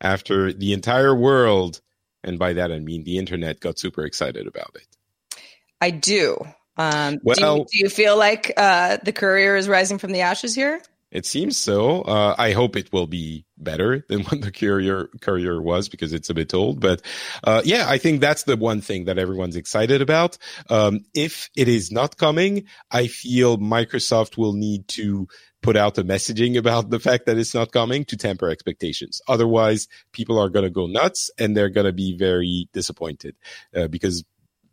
after 0.00 0.52
the 0.52 0.72
entire 0.72 1.14
world, 1.14 1.80
and 2.24 2.38
by 2.38 2.54
that 2.54 2.72
I 2.72 2.78
mean 2.78 3.04
the 3.04 3.18
internet, 3.18 3.60
got 3.60 3.78
super 3.78 4.04
excited 4.04 4.46
about 4.46 4.74
it? 4.76 5.40
I 5.80 5.90
do. 5.90 6.38
Um, 6.78 7.18
well, 7.22 7.36
do 7.36 7.44
you, 7.44 7.66
do 7.70 7.78
you 7.84 7.88
feel 7.90 8.16
like 8.16 8.54
uh, 8.56 8.96
the 9.02 9.12
Courier 9.12 9.56
is 9.56 9.68
rising 9.68 9.98
from 9.98 10.12
the 10.12 10.22
ashes 10.22 10.54
here? 10.54 10.80
It 11.10 11.26
seems 11.26 11.56
so. 11.56 12.02
Uh, 12.02 12.34
I 12.38 12.52
hope 12.52 12.76
it 12.76 12.92
will 12.92 13.06
be 13.06 13.44
better 13.58 14.04
than 14.08 14.20
what 14.24 14.40
the 14.40 14.52
courier 14.52 15.08
courier 15.20 15.60
was 15.60 15.88
because 15.88 16.12
it's 16.12 16.30
a 16.30 16.34
bit 16.34 16.54
old. 16.54 16.80
But 16.80 17.02
uh, 17.44 17.62
yeah, 17.64 17.86
I 17.88 17.98
think 17.98 18.20
that's 18.20 18.44
the 18.44 18.56
one 18.56 18.80
thing 18.80 19.06
that 19.06 19.18
everyone's 19.18 19.56
excited 19.56 20.02
about. 20.02 20.38
Um, 20.68 21.00
if 21.14 21.50
it 21.56 21.68
is 21.68 21.90
not 21.90 22.16
coming, 22.16 22.66
I 22.90 23.08
feel 23.08 23.58
Microsoft 23.58 24.36
will 24.36 24.52
need 24.52 24.86
to 24.88 25.26
put 25.62 25.76
out 25.76 25.98
a 25.98 26.04
messaging 26.04 26.56
about 26.56 26.90
the 26.90 27.00
fact 27.00 27.26
that 27.26 27.36
it's 27.36 27.54
not 27.54 27.72
coming 27.72 28.04
to 28.06 28.16
temper 28.16 28.48
expectations. 28.48 29.20
Otherwise, 29.28 29.88
people 30.12 30.38
are 30.38 30.48
going 30.48 30.64
to 30.64 30.70
go 30.70 30.86
nuts 30.86 31.30
and 31.38 31.56
they're 31.56 31.68
going 31.68 31.86
to 31.86 31.92
be 31.92 32.16
very 32.16 32.68
disappointed 32.72 33.36
uh, 33.76 33.86
because 33.88 34.24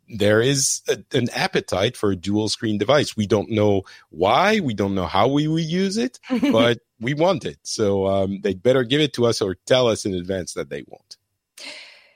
there 0.08 0.40
is 0.40 0.82
a, 0.88 0.98
an 1.16 1.28
appetite 1.30 1.96
for 1.96 2.10
a 2.10 2.16
dual 2.16 2.48
screen 2.48 2.78
device. 2.78 3.16
We 3.16 3.26
don't 3.26 3.50
know 3.50 3.82
why, 4.10 4.60
we 4.60 4.74
don't 4.74 4.94
know 4.94 5.06
how 5.06 5.28
we 5.28 5.48
will 5.48 5.58
use 5.58 5.96
it, 5.96 6.18
but 6.52 6.80
we 7.00 7.14
want 7.14 7.44
it. 7.44 7.58
So 7.62 8.06
um, 8.06 8.40
they 8.42 8.54
better 8.54 8.84
give 8.84 9.00
it 9.00 9.12
to 9.14 9.26
us 9.26 9.40
or 9.40 9.56
tell 9.66 9.88
us 9.88 10.04
in 10.04 10.14
advance 10.14 10.54
that 10.54 10.70
they 10.70 10.84
won't. 10.86 11.16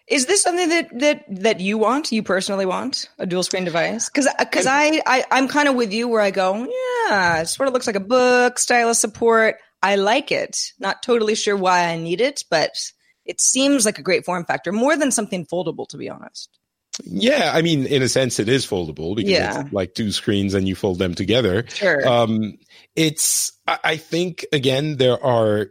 Is 0.08 0.26
this 0.26 0.42
something 0.42 0.68
that 0.68 0.98
that 0.98 1.24
that 1.28 1.60
you 1.60 1.78
want? 1.78 2.12
You 2.12 2.22
personally 2.22 2.66
want 2.66 3.08
a 3.18 3.24
dual 3.24 3.42
screen 3.42 3.64
device? 3.64 4.10
Because 4.10 4.28
because 4.38 4.66
I, 4.66 5.00
I 5.06 5.24
I'm 5.30 5.48
kind 5.48 5.68
of 5.68 5.74
with 5.74 5.92
you 5.92 6.08
where 6.08 6.20
I 6.20 6.30
go, 6.30 6.66
yeah, 7.08 7.40
it 7.40 7.46
sort 7.46 7.68
of 7.68 7.72
looks 7.72 7.86
like 7.86 7.96
a 7.96 8.00
book, 8.00 8.58
stylus 8.58 9.00
support. 9.00 9.56
I 9.82 9.96
like 9.96 10.30
it. 10.30 10.58
Not 10.78 11.02
totally 11.02 11.34
sure 11.34 11.56
why 11.56 11.86
I 11.86 11.96
need 11.96 12.20
it, 12.20 12.44
but 12.50 12.76
it 13.24 13.40
seems 13.40 13.86
like 13.86 13.98
a 13.98 14.02
great 14.02 14.24
form 14.24 14.44
factor, 14.44 14.72
more 14.72 14.96
than 14.96 15.12
something 15.12 15.46
foldable, 15.46 15.88
to 15.88 15.96
be 15.96 16.10
honest. 16.10 16.58
Yeah, 17.04 17.52
I 17.54 17.62
mean, 17.62 17.86
in 17.86 18.02
a 18.02 18.08
sense, 18.08 18.38
it 18.38 18.48
is 18.48 18.66
foldable 18.66 19.16
because 19.16 19.30
Yeah. 19.30 19.62
it's 19.62 19.72
like 19.72 19.94
two 19.94 20.12
screens 20.12 20.54
and 20.54 20.68
you 20.68 20.74
fold 20.74 20.98
them 20.98 21.14
together. 21.14 21.64
Sure. 21.68 22.06
Um, 22.06 22.58
it's, 22.96 23.52
I 23.66 23.78
I 23.84 23.96
think, 23.96 24.44
again, 24.52 24.96
there 24.98 25.22
are 25.24 25.68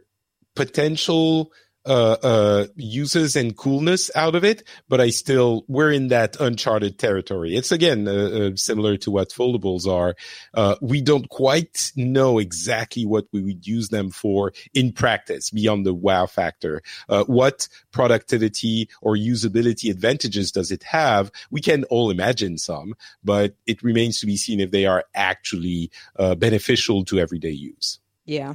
potential 0.56 1.52
uh, 1.84 2.16
uh, 2.22 2.66
uses 2.76 3.36
and 3.36 3.56
coolness 3.56 4.10
out 4.14 4.34
of 4.34 4.44
it, 4.44 4.62
but 4.88 5.00
I 5.00 5.10
still, 5.10 5.64
we're 5.68 5.92
in 5.92 6.08
that 6.08 6.40
uncharted 6.40 6.98
territory. 6.98 7.56
It's 7.56 7.72
again, 7.72 8.06
uh, 8.06 8.12
uh, 8.12 8.50
similar 8.56 8.96
to 8.98 9.10
what 9.10 9.30
foldables 9.30 9.86
are. 9.86 10.14
Uh, 10.54 10.76
we 10.80 11.00
don't 11.00 11.28
quite 11.28 11.92
know 11.96 12.38
exactly 12.38 13.04
what 13.04 13.26
we 13.32 13.42
would 13.42 13.66
use 13.66 13.88
them 13.88 14.10
for 14.10 14.52
in 14.74 14.92
practice 14.92 15.50
beyond 15.50 15.86
the 15.86 15.94
wow 15.94 16.26
factor. 16.26 16.82
Uh, 17.08 17.24
what 17.24 17.68
productivity 17.90 18.88
or 19.00 19.16
usability 19.16 19.90
advantages 19.90 20.52
does 20.52 20.70
it 20.70 20.82
have? 20.84 21.30
We 21.50 21.60
can 21.60 21.84
all 21.84 22.10
imagine 22.10 22.58
some, 22.58 22.94
but 23.24 23.54
it 23.66 23.82
remains 23.82 24.20
to 24.20 24.26
be 24.26 24.36
seen 24.36 24.60
if 24.60 24.70
they 24.70 24.86
are 24.86 25.04
actually 25.14 25.90
uh, 26.18 26.34
beneficial 26.34 27.04
to 27.06 27.18
everyday 27.18 27.50
use. 27.50 27.98
Yeah. 28.24 28.54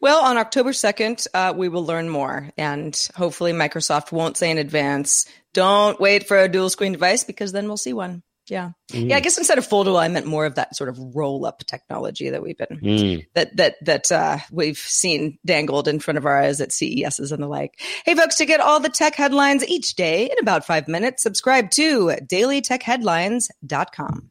Well, 0.00 0.24
on 0.24 0.36
October 0.38 0.70
2nd, 0.72 1.26
uh, 1.34 1.52
we 1.56 1.68
will 1.68 1.84
learn 1.84 2.08
more. 2.08 2.50
And 2.56 2.96
hopefully, 3.14 3.52
Microsoft 3.52 4.10
won't 4.12 4.36
say 4.36 4.50
in 4.50 4.58
advance, 4.58 5.26
don't 5.52 6.00
wait 6.00 6.26
for 6.26 6.36
a 6.38 6.48
dual 6.48 6.70
screen 6.70 6.92
device 6.92 7.22
because 7.24 7.52
then 7.52 7.66
we'll 7.68 7.76
see 7.76 7.92
one. 7.92 8.22
Yeah. 8.48 8.70
Yeah. 8.92 9.14
I 9.16 9.20
guess 9.20 9.38
instead 9.38 9.56
of 9.58 9.68
foldable, 9.68 10.00
I 10.00 10.08
meant 10.08 10.26
more 10.26 10.46
of 10.46 10.56
that 10.56 10.74
sort 10.74 10.88
of 10.90 10.98
roll 11.14 11.46
up 11.46 11.64
technology 11.64 12.30
that 12.30 12.42
we've 12.42 12.58
been, 12.58 12.80
Mm. 12.82 13.24
that, 13.34 13.56
that, 13.56 13.76
that, 13.84 14.10
uh, 14.10 14.38
we've 14.50 14.78
seen 14.78 15.38
dangled 15.46 15.86
in 15.86 16.00
front 16.00 16.18
of 16.18 16.26
our 16.26 16.42
eyes 16.42 16.60
at 16.60 16.72
CESs 16.72 17.30
and 17.30 17.40
the 17.40 17.46
like. 17.46 17.80
Hey, 18.04 18.16
folks, 18.16 18.34
to 18.36 18.44
get 18.44 18.58
all 18.60 18.80
the 18.80 18.88
tech 18.88 19.14
headlines 19.14 19.64
each 19.68 19.94
day 19.94 20.24
in 20.24 20.36
about 20.40 20.66
five 20.66 20.88
minutes, 20.88 21.22
subscribe 21.22 21.70
to 21.70 22.16
dailytechheadlines.com. 22.26 24.30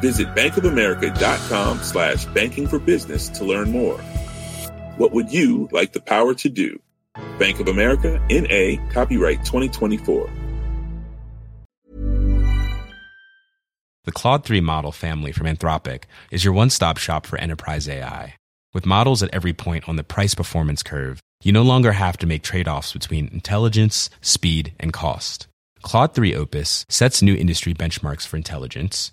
Visit 0.00 0.28
bankofamerica.com 0.34 1.82
slash 1.82 2.24
banking 2.26 2.66
for 2.66 2.78
business 2.78 3.28
to 3.30 3.44
learn 3.44 3.70
more. 3.70 3.98
What 4.96 5.12
would 5.12 5.32
you 5.32 5.68
like 5.72 5.92
the 5.92 6.00
power 6.00 6.34
to 6.34 6.48
do? 6.48 6.80
Bank 7.38 7.60
of 7.60 7.68
America, 7.68 8.20
NA, 8.30 8.76
copyright 8.92 9.44
2024. 9.44 10.30
The 14.04 14.12
Claude 14.12 14.44
3 14.44 14.60
model 14.60 14.92
family 14.92 15.30
from 15.30 15.46
Anthropic 15.46 16.04
is 16.30 16.44
your 16.44 16.54
one 16.54 16.70
stop 16.70 16.96
shop 16.96 17.26
for 17.26 17.38
enterprise 17.38 17.88
AI. 17.88 18.34
With 18.72 18.86
models 18.86 19.22
at 19.22 19.32
every 19.32 19.52
point 19.52 19.88
on 19.88 19.96
the 19.96 20.04
price 20.04 20.34
performance 20.34 20.82
curve, 20.82 21.20
you 21.42 21.52
no 21.52 21.62
longer 21.62 21.92
have 21.92 22.16
to 22.18 22.26
make 22.26 22.42
trade 22.42 22.68
offs 22.68 22.92
between 22.92 23.28
intelligence, 23.28 24.10
speed, 24.20 24.72
and 24.80 24.92
cost. 24.92 25.48
Claude 25.82 26.14
3 26.14 26.34
Opus 26.34 26.86
sets 26.88 27.22
new 27.22 27.34
industry 27.34 27.74
benchmarks 27.74 28.26
for 28.26 28.36
intelligence. 28.36 29.12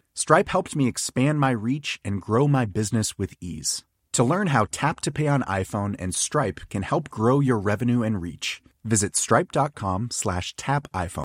Stripe 0.13 0.49
helped 0.49 0.75
me 0.75 0.87
expand 0.87 1.39
my 1.39 1.51
reach 1.51 1.99
and 2.03 2.21
grow 2.21 2.47
my 2.47 2.65
business 2.65 3.17
with 3.17 3.33
ease. 3.39 3.83
To 4.13 4.23
learn 4.23 4.47
how 4.47 4.67
Tap 4.71 4.99
to 5.01 5.11
Pay 5.11 5.27
on 5.27 5.41
iPhone 5.43 5.95
and 5.97 6.13
Stripe 6.13 6.59
can 6.69 6.83
help 6.83 7.09
grow 7.09 7.39
your 7.39 7.57
revenue 7.57 8.03
and 8.03 8.21
reach, 8.21 8.61
visit 8.83 9.15
stripe.com 9.15 10.09
slash 10.11 10.53
tap 10.57 10.87
iPhone. 10.93 11.23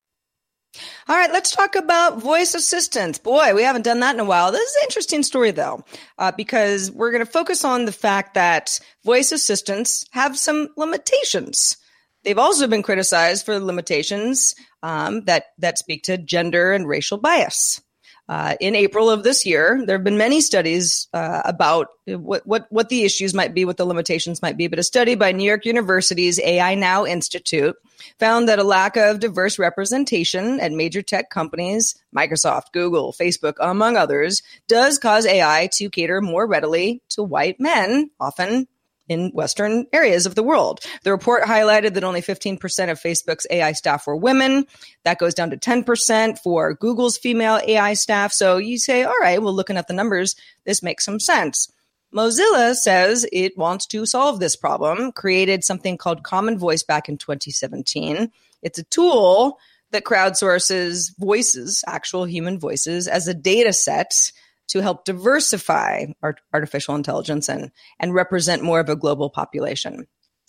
All 1.08 1.16
right, 1.16 1.32
let's 1.32 1.52
talk 1.52 1.74
about 1.74 2.20
voice 2.20 2.54
assistants. 2.54 3.18
Boy, 3.18 3.54
we 3.54 3.62
haven't 3.62 3.82
done 3.82 4.00
that 4.00 4.14
in 4.14 4.20
a 4.20 4.24
while. 4.24 4.52
This 4.52 4.68
is 4.68 4.76
an 4.76 4.82
interesting 4.84 5.22
story, 5.22 5.50
though, 5.50 5.84
uh, 6.18 6.32
because 6.32 6.90
we're 6.90 7.12
going 7.12 7.24
to 7.24 7.30
focus 7.30 7.64
on 7.64 7.86
the 7.86 7.92
fact 7.92 8.34
that 8.34 8.78
voice 9.04 9.32
assistants 9.32 10.04
have 10.12 10.38
some 10.38 10.68
limitations. 10.76 11.76
They've 12.24 12.38
also 12.38 12.66
been 12.66 12.82
criticized 12.82 13.46
for 13.46 13.58
limitations 13.58 14.54
um, 14.82 15.24
that 15.24 15.46
that 15.58 15.78
speak 15.78 16.04
to 16.04 16.18
gender 16.18 16.72
and 16.72 16.86
racial 16.86 17.18
bias. 17.18 17.80
Uh, 18.28 18.56
in 18.58 18.74
April 18.74 19.08
of 19.08 19.22
this 19.22 19.46
year, 19.46 19.80
there 19.86 19.96
have 19.96 20.04
been 20.04 20.18
many 20.18 20.40
studies 20.40 21.06
uh, 21.14 21.42
about 21.44 21.88
what, 22.06 22.44
what 22.46 22.66
what 22.70 22.88
the 22.88 23.04
issues 23.04 23.32
might 23.32 23.54
be, 23.54 23.64
what 23.64 23.76
the 23.76 23.84
limitations 23.84 24.42
might 24.42 24.56
be. 24.56 24.66
But 24.66 24.80
a 24.80 24.82
study 24.82 25.14
by 25.14 25.30
New 25.30 25.44
York 25.44 25.64
University's 25.64 26.40
AI 26.40 26.74
Now 26.74 27.06
Institute 27.06 27.76
found 28.18 28.48
that 28.48 28.58
a 28.58 28.64
lack 28.64 28.96
of 28.96 29.20
diverse 29.20 29.60
representation 29.60 30.58
at 30.58 30.72
major 30.72 31.02
tech 31.02 31.30
companies, 31.30 31.94
Microsoft, 32.14 32.72
Google, 32.72 33.12
Facebook, 33.12 33.54
among 33.60 33.96
others, 33.96 34.42
does 34.66 34.98
cause 34.98 35.24
AI 35.24 35.68
to 35.74 35.88
cater 35.88 36.20
more 36.20 36.48
readily 36.48 37.02
to 37.10 37.22
white 37.22 37.60
men, 37.60 38.10
often 38.18 38.66
in 39.08 39.30
Western 39.30 39.86
areas 39.92 40.26
of 40.26 40.34
the 40.34 40.42
world. 40.42 40.80
The 41.02 41.12
report 41.12 41.42
highlighted 41.42 41.94
that 41.94 42.04
only 42.04 42.22
15% 42.22 42.56
of 42.90 43.00
Facebook's 43.00 43.46
AI 43.50 43.72
staff 43.72 44.06
were 44.06 44.16
women. 44.16 44.66
That 45.04 45.18
goes 45.18 45.34
down 45.34 45.50
to 45.50 45.56
10% 45.56 46.38
for 46.38 46.74
Google's 46.74 47.16
female 47.16 47.60
AI 47.66 47.94
staff. 47.94 48.32
So 48.32 48.56
you 48.56 48.78
say, 48.78 49.04
all 49.04 49.18
right, 49.20 49.40
well, 49.40 49.54
looking 49.54 49.76
at 49.76 49.88
the 49.88 49.94
numbers, 49.94 50.36
this 50.64 50.82
makes 50.82 51.04
some 51.04 51.20
sense. 51.20 51.70
Mozilla 52.14 52.74
says 52.74 53.26
it 53.32 53.58
wants 53.58 53.86
to 53.86 54.06
solve 54.06 54.40
this 54.40 54.56
problem, 54.56 55.12
created 55.12 55.64
something 55.64 55.98
called 55.98 56.22
Common 56.22 56.58
Voice 56.58 56.82
back 56.82 57.08
in 57.08 57.18
2017. 57.18 58.30
It's 58.62 58.78
a 58.78 58.84
tool 58.84 59.58
that 59.90 60.04
crowdsources 60.04 61.16
voices, 61.18 61.84
actual 61.86 62.24
human 62.24 62.58
voices, 62.58 63.06
as 63.06 63.28
a 63.28 63.34
data 63.34 63.72
set 63.72 64.32
to 64.68 64.80
help 64.80 65.04
diversify 65.04 66.06
art- 66.22 66.40
artificial 66.52 66.94
intelligence 66.94 67.48
and, 67.48 67.70
and 67.98 68.14
represent 68.14 68.62
more 68.62 68.80
of 68.80 68.88
a 68.88 68.96
global 68.96 69.30
population. 69.30 70.06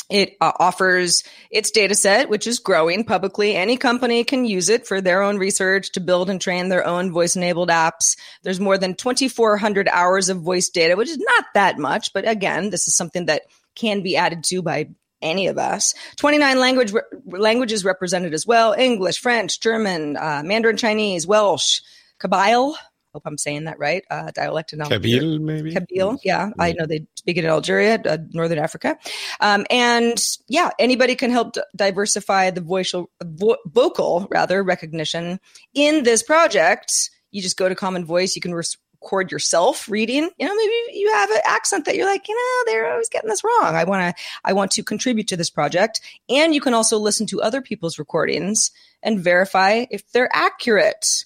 It 0.09 0.37
uh, 0.39 0.53
offers 0.57 1.23
its 1.51 1.69
data 1.71 1.93
set, 1.93 2.29
which 2.29 2.47
is 2.47 2.59
growing 2.59 3.03
publicly. 3.03 3.55
Any 3.55 3.75
company 3.75 4.23
can 4.23 4.45
use 4.45 4.69
it 4.69 4.87
for 4.87 5.01
their 5.01 5.21
own 5.21 5.37
research 5.37 5.91
to 5.93 5.99
build 5.99 6.29
and 6.29 6.39
train 6.39 6.69
their 6.69 6.85
own 6.85 7.11
voice 7.11 7.35
enabled 7.35 7.69
apps. 7.69 8.17
There's 8.43 8.59
more 8.59 8.77
than 8.77 8.95
2,400 8.95 9.89
hours 9.89 10.29
of 10.29 10.41
voice 10.41 10.69
data, 10.69 10.95
which 10.95 11.09
is 11.09 11.17
not 11.17 11.45
that 11.55 11.77
much. 11.77 12.13
But 12.13 12.27
again, 12.27 12.69
this 12.69 12.87
is 12.87 12.95
something 12.95 13.25
that 13.25 13.43
can 13.75 14.01
be 14.01 14.15
added 14.15 14.45
to 14.45 14.61
by 14.61 14.89
any 15.21 15.47
of 15.47 15.57
us. 15.57 15.93
29 16.17 16.59
language 16.59 16.93
re- 16.93 17.01
languages 17.25 17.83
represented 17.83 18.33
as 18.33 18.45
well 18.45 18.73
English, 18.73 19.19
French, 19.19 19.59
German, 19.59 20.15
uh, 20.15 20.41
Mandarin 20.45 20.77
Chinese, 20.77 21.27
Welsh, 21.27 21.81
Kabyle, 22.19 22.75
hope 23.13 23.23
I'm 23.25 23.37
saying 23.37 23.65
that 23.65 23.79
right. 23.79 24.03
Uh, 24.09 24.31
dialect 24.31 24.73
in 24.73 24.81
Algeria. 24.81 25.21
Kabyle, 25.21 25.39
maybe. 25.39 25.73
Kabyle, 25.73 26.17
yeah. 26.23 26.51
I 26.59 26.73
know 26.73 26.85
they 26.85 27.07
speak 27.15 27.37
it 27.37 27.43
in 27.43 27.49
Algeria, 27.49 27.99
uh, 28.05 28.17
Northern 28.31 28.59
Africa. 28.59 28.97
Um, 29.39 29.65
and 29.69 30.21
yeah, 30.47 30.69
anybody 30.79 31.15
can 31.15 31.31
help 31.31 31.53
d- 31.53 31.61
diversify 31.75 32.51
the 32.51 32.61
vocal, 32.61 33.09
vo- 33.23 33.57
vocal 33.65 34.27
rather 34.29 34.63
recognition 34.63 35.39
in 35.73 36.03
this 36.03 36.23
project. 36.23 37.09
You 37.31 37.41
just 37.41 37.57
go 37.57 37.69
to 37.69 37.75
Common 37.75 38.05
Voice. 38.05 38.35
You 38.35 38.41
can 38.41 38.53
res- 38.53 38.77
record 39.01 39.31
yourself 39.31 39.87
reading. 39.89 40.29
You 40.37 40.47
know, 40.47 40.55
maybe 40.55 40.97
you 40.97 41.11
have 41.13 41.29
an 41.29 41.41
accent 41.45 41.85
that 41.85 41.95
you're 41.95 42.05
like, 42.05 42.27
you 42.27 42.35
know, 42.35 42.71
they're 42.71 42.91
always 42.91 43.09
getting 43.09 43.29
this 43.29 43.43
wrong. 43.43 43.75
I 43.75 43.83
want 43.83 44.15
to, 44.15 44.23
I 44.43 44.53
want 44.53 44.71
to 44.71 44.83
contribute 44.83 45.27
to 45.29 45.37
this 45.37 45.49
project. 45.49 46.01
And 46.29 46.53
you 46.53 46.61
can 46.61 46.73
also 46.73 46.97
listen 46.97 47.27
to 47.27 47.41
other 47.41 47.61
people's 47.61 47.99
recordings 47.99 48.71
and 49.03 49.19
verify 49.19 49.85
if 49.91 50.09
they're 50.11 50.29
accurate. 50.33 51.25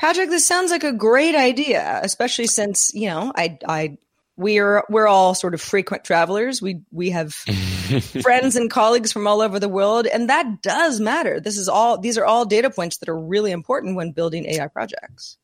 Patrick, 0.00 0.30
this 0.30 0.46
sounds 0.46 0.70
like 0.70 0.82
a 0.82 0.94
great 0.94 1.34
idea, 1.34 2.00
especially 2.02 2.46
since, 2.46 2.90
you 2.94 3.06
know, 3.08 3.30
I, 3.36 3.58
I, 3.68 3.98
we're 4.34 4.82
we're 4.88 5.06
all 5.06 5.34
sort 5.34 5.52
of 5.52 5.60
frequent 5.60 6.04
travelers. 6.04 6.62
We 6.62 6.80
we 6.90 7.10
have 7.10 7.34
friends 8.22 8.56
and 8.56 8.70
colleagues 8.70 9.12
from 9.12 9.26
all 9.26 9.42
over 9.42 9.60
the 9.60 9.68
world, 9.68 10.06
and 10.06 10.30
that 10.30 10.62
does 10.62 11.00
matter. 11.00 11.38
This 11.38 11.58
is 11.58 11.68
all 11.68 11.98
these 11.98 12.16
are 12.16 12.24
all 12.24 12.46
data 12.46 12.70
points 12.70 12.96
that 12.96 13.10
are 13.10 13.18
really 13.18 13.50
important 13.50 13.94
when 13.94 14.12
building 14.12 14.46
AI 14.46 14.68
projects. 14.68 15.36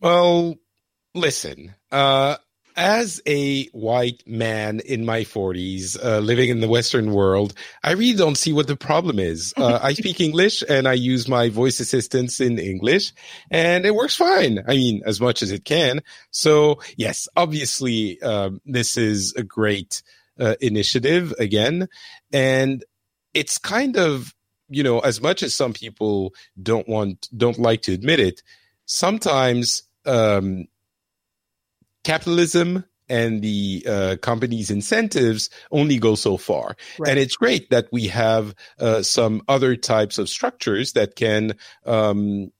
Well, 0.00 0.56
listen, 1.14 1.72
uh, 1.92 2.38
as 2.76 3.20
a 3.26 3.66
white 3.68 4.22
man 4.26 4.80
in 4.80 5.04
my 5.04 5.22
40s, 5.22 5.96
uh, 6.02 6.18
living 6.18 6.50
in 6.50 6.60
the 6.60 6.68
Western 6.68 7.12
world, 7.12 7.54
I 7.82 7.92
really 7.92 8.16
don't 8.16 8.36
see 8.36 8.52
what 8.52 8.66
the 8.66 8.76
problem 8.76 9.18
is. 9.18 9.52
Uh, 9.66 9.80
I 9.82 9.94
speak 9.94 10.20
English 10.20 10.62
and 10.68 10.86
I 10.86 10.92
use 10.92 11.26
my 11.28 11.48
voice 11.48 11.80
assistants 11.80 12.40
in 12.40 12.58
English 12.58 13.12
and 13.50 13.84
it 13.84 13.94
works 13.94 14.14
fine. 14.14 14.62
I 14.68 14.76
mean, 14.76 15.02
as 15.04 15.20
much 15.20 15.42
as 15.42 15.50
it 15.50 15.64
can. 15.64 16.02
So 16.30 16.80
yes, 16.96 17.26
obviously, 17.36 18.20
um, 18.22 18.60
this 18.64 18.96
is 18.96 19.34
a 19.34 19.42
great 19.42 20.02
uh, 20.38 20.54
initiative 20.60 21.32
again. 21.38 21.88
And 22.32 22.84
it's 23.34 23.58
kind 23.58 23.96
of, 23.96 24.34
you 24.68 24.82
know, 24.82 25.00
as 25.00 25.20
much 25.20 25.42
as 25.42 25.54
some 25.54 25.72
people 25.72 26.34
don't 26.62 26.88
want, 26.88 27.28
don't 27.36 27.58
like 27.58 27.82
to 27.82 27.92
admit 27.92 28.20
it, 28.20 28.42
sometimes 28.84 29.82
um, 30.04 30.66
capitalism 32.06 32.84
and 33.08 33.42
the 33.42 33.84
uh, 33.88 34.16
company's 34.22 34.70
incentives 34.70 35.50
only 35.72 35.98
go 35.98 36.14
so 36.14 36.36
far. 36.36 36.76
Right. 36.98 37.10
And 37.10 37.18
it's 37.18 37.34
great 37.34 37.70
that 37.70 37.88
we 37.90 38.06
have 38.08 38.54
uh, 38.78 39.02
some 39.02 39.42
other 39.48 39.74
types 39.74 40.18
of 40.18 40.28
structures 40.28 40.92
that 40.92 41.16
can, 41.16 41.54
um, 41.84 42.52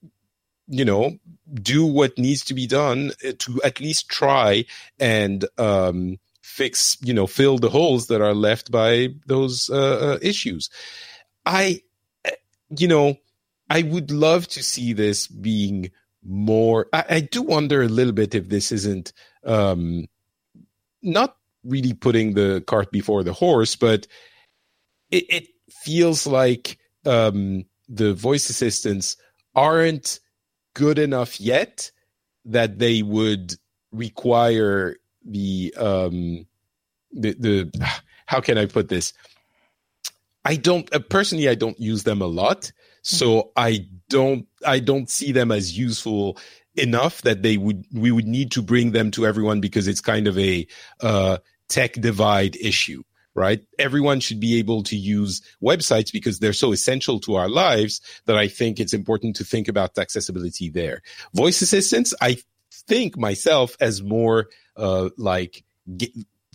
you 0.66 0.84
know, 0.84 1.16
do 1.52 1.86
what 1.86 2.18
needs 2.18 2.44
to 2.46 2.54
be 2.54 2.66
done 2.66 3.12
to 3.38 3.62
at 3.62 3.80
least 3.80 4.08
try 4.08 4.64
and 4.98 5.44
um, 5.58 6.18
fix, 6.42 6.96
you 7.02 7.14
know, 7.14 7.28
fill 7.28 7.58
the 7.58 7.70
holes 7.70 8.08
that 8.08 8.20
are 8.20 8.34
left 8.34 8.72
by 8.72 9.08
those 9.26 9.70
uh, 9.70 10.14
uh 10.14 10.18
issues. 10.22 10.70
I, 11.44 11.82
you 12.76 12.88
know, 12.88 13.14
I 13.70 13.82
would 13.82 14.10
love 14.10 14.48
to 14.48 14.62
see 14.62 14.92
this 14.92 15.28
being 15.28 15.92
more. 16.26 16.88
I, 16.92 17.04
I, 17.08 17.20
do 17.20 17.42
wonder 17.42 17.82
a 17.82 17.88
little 17.88 18.12
bit 18.12 18.34
if 18.34 18.48
this 18.48 18.72
isn't 18.72 19.12
um, 19.46 20.06
not 21.02 21.36
really 21.64 21.94
putting 21.94 22.34
the 22.34 22.62
cart 22.66 22.90
before 22.90 23.22
the 23.22 23.32
horse, 23.32 23.76
but 23.76 24.06
it, 25.10 25.24
it 25.28 25.48
feels 25.70 26.26
like 26.26 26.78
um, 27.04 27.64
the 27.88 28.14
voice 28.14 28.50
assistants 28.50 29.16
aren't 29.54 30.20
good 30.74 30.98
enough 30.98 31.40
yet 31.40 31.90
that 32.44 32.78
they 32.78 33.02
would 33.02 33.54
require 33.92 34.96
the 35.24 35.74
um, 35.78 36.46
the 37.12 37.34
the 37.34 37.88
how 38.26 38.40
can 38.40 38.58
I 38.58 38.66
put 38.66 38.88
this? 38.88 39.12
I 40.44 40.56
don't 40.56 40.92
uh, 40.94 41.00
personally 41.00 41.48
I 41.48 41.54
don't 41.54 41.78
use 41.80 42.04
them 42.04 42.20
a 42.20 42.26
lot, 42.26 42.70
so 43.02 43.52
I 43.56 43.86
don't 44.08 44.46
I 44.64 44.78
don't 44.78 45.10
see 45.10 45.32
them 45.32 45.50
as 45.50 45.76
useful 45.76 46.38
enough 46.76 47.22
that 47.22 47.42
they 47.42 47.56
would 47.56 47.84
we 47.92 48.10
would 48.10 48.26
need 48.26 48.52
to 48.52 48.62
bring 48.62 48.92
them 48.92 49.10
to 49.12 49.26
everyone 49.26 49.60
because 49.60 49.88
it's 49.88 50.00
kind 50.00 50.26
of 50.26 50.38
a 50.38 50.66
uh, 51.00 51.38
tech 51.68 51.94
divide 51.94 52.56
issue 52.56 53.02
right? 53.36 53.60
Everyone 53.78 54.18
should 54.18 54.40
be 54.40 54.58
able 54.58 54.82
to 54.84 54.96
use 54.96 55.42
websites 55.62 56.10
because 56.10 56.38
they're 56.38 56.54
so 56.54 56.72
essential 56.72 57.20
to 57.20 57.34
our 57.34 57.50
lives 57.50 58.00
that 58.24 58.36
i 58.36 58.48
think 58.48 58.80
it's 58.80 58.94
important 58.94 59.36
to 59.36 59.44
think 59.44 59.68
about 59.68 59.98
accessibility 59.98 60.70
there. 60.70 61.02
Voice 61.34 61.60
assistants 61.60 62.14
i 62.20 62.38
think 62.88 63.18
myself 63.18 63.76
as 63.80 64.02
more 64.02 64.46
uh, 64.76 65.10
like 65.18 65.64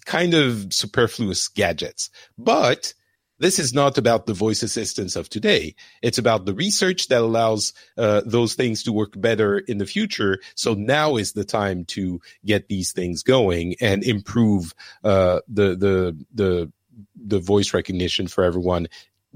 kind 0.05 0.34
of 0.34 0.73
superfluous 0.73 1.47
gadgets 1.47 2.10
but 2.38 2.93
this 3.41 3.58
is 3.58 3.73
not 3.73 3.97
about 3.97 4.27
the 4.27 4.36
voice 4.36 4.62
assistants 4.62 5.15
of 5.15 5.27
today. 5.27 5.75
It's 6.04 6.19
about 6.19 6.45
the 6.45 6.54
research 6.54 7.08
that 7.08 7.21
allows 7.21 7.73
uh, 7.97 8.21
those 8.23 8.54
things 8.54 8.84
to 8.84 8.93
work 8.93 9.19
better 9.19 9.58
in 9.58 9.80
the 9.80 9.88
future. 9.88 10.39
So 10.54 10.75
now 10.75 11.15
is 11.17 11.34
the 11.34 11.43
time 11.43 11.86
to 11.86 12.21
get 12.45 12.67
these 12.67 12.91
things 12.91 13.23
going 13.23 13.75
and 13.82 14.04
improve 14.04 14.75
uh, 15.04 15.39
the 15.47 15.75
the 15.75 16.25
the 16.34 16.71
the 17.15 17.39
voice 17.39 17.73
recognition 17.73 18.27
for 18.27 18.43
everyone 18.43 18.88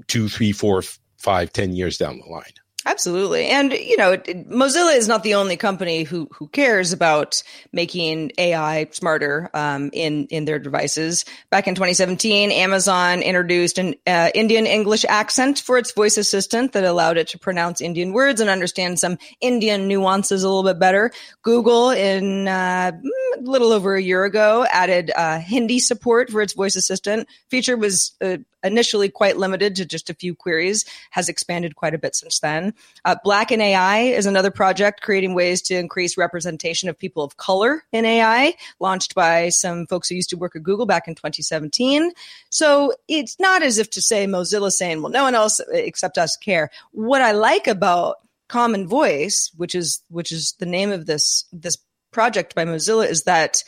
two, 0.06 0.28
three, 0.28 0.52
four, 0.52 0.82
five, 1.18 1.52
ten 1.52 1.74
years 1.74 1.98
down 1.98 2.20
the 2.20 2.30
line. 2.32 2.44
Absolutely. 2.86 3.46
And, 3.46 3.72
you 3.72 3.96
know, 3.96 4.16
Mozilla 4.16 4.96
is 4.96 5.08
not 5.08 5.24
the 5.24 5.34
only 5.34 5.56
company 5.56 6.04
who, 6.04 6.28
who 6.30 6.46
cares 6.46 6.92
about 6.92 7.42
making 7.72 8.30
AI 8.38 8.86
smarter 8.92 9.50
um, 9.54 9.90
in, 9.92 10.26
in 10.26 10.44
their 10.44 10.60
devices. 10.60 11.24
Back 11.50 11.66
in 11.66 11.74
2017, 11.74 12.52
Amazon 12.52 13.22
introduced 13.22 13.78
an 13.78 13.96
uh, 14.06 14.30
Indian 14.36 14.66
English 14.66 15.04
accent 15.08 15.58
for 15.58 15.78
its 15.78 15.90
voice 15.90 16.16
assistant 16.16 16.74
that 16.74 16.84
allowed 16.84 17.16
it 17.16 17.26
to 17.28 17.40
pronounce 17.40 17.80
Indian 17.80 18.12
words 18.12 18.40
and 18.40 18.48
understand 18.48 19.00
some 19.00 19.18
Indian 19.40 19.88
nuances 19.88 20.44
a 20.44 20.48
little 20.48 20.62
bit 20.62 20.78
better. 20.78 21.10
Google, 21.42 21.90
in 21.90 22.46
uh, 22.46 22.92
a 23.36 23.40
little 23.40 23.72
over 23.72 23.96
a 23.96 24.02
year 24.02 24.22
ago, 24.24 24.64
added 24.70 25.10
uh, 25.16 25.40
Hindi 25.40 25.80
support 25.80 26.30
for 26.30 26.40
its 26.40 26.52
voice 26.52 26.76
assistant. 26.76 27.28
Feature 27.50 27.76
was 27.76 28.12
uh, 28.20 28.36
initially 28.62 29.08
quite 29.08 29.36
limited 29.36 29.76
to 29.76 29.84
just 29.84 30.10
a 30.10 30.14
few 30.14 30.34
queries, 30.34 30.84
has 31.10 31.28
expanded 31.28 31.76
quite 31.76 31.94
a 31.94 31.98
bit 31.98 32.14
since 32.14 32.40
then. 32.40 32.74
Uh, 33.04 33.16
Black 33.22 33.52
in 33.52 33.60
AI 33.60 33.98
is 33.98 34.26
another 34.26 34.50
project 34.50 35.02
creating 35.02 35.34
ways 35.34 35.62
to 35.62 35.76
increase 35.76 36.16
representation 36.16 36.88
of 36.88 36.98
people 36.98 37.22
of 37.22 37.36
color 37.36 37.82
in 37.92 38.04
AI, 38.04 38.54
launched 38.80 39.14
by 39.14 39.48
some 39.48 39.86
folks 39.86 40.08
who 40.08 40.14
used 40.14 40.30
to 40.30 40.36
work 40.36 40.56
at 40.56 40.62
Google 40.62 40.86
back 40.86 41.08
in 41.08 41.14
2017. 41.14 42.12
So 42.50 42.92
it's 43.08 43.38
not 43.38 43.62
as 43.62 43.78
if 43.78 43.90
to 43.90 44.00
say 44.00 44.26
Mozilla 44.26 44.70
saying, 44.70 45.02
well, 45.02 45.12
no 45.12 45.24
one 45.24 45.34
else 45.34 45.60
except 45.72 46.18
us 46.18 46.36
care. 46.36 46.70
What 46.92 47.22
I 47.22 47.32
like 47.32 47.66
about 47.66 48.16
Common 48.48 48.86
Voice, 48.86 49.50
which 49.56 49.74
is 49.74 50.02
which 50.08 50.32
is 50.32 50.54
the 50.58 50.66
name 50.66 50.92
of 50.92 51.06
this 51.06 51.44
this 51.52 51.78
project 52.12 52.54
by 52.54 52.64
Mozilla, 52.64 53.08
is 53.08 53.24
that 53.24 53.62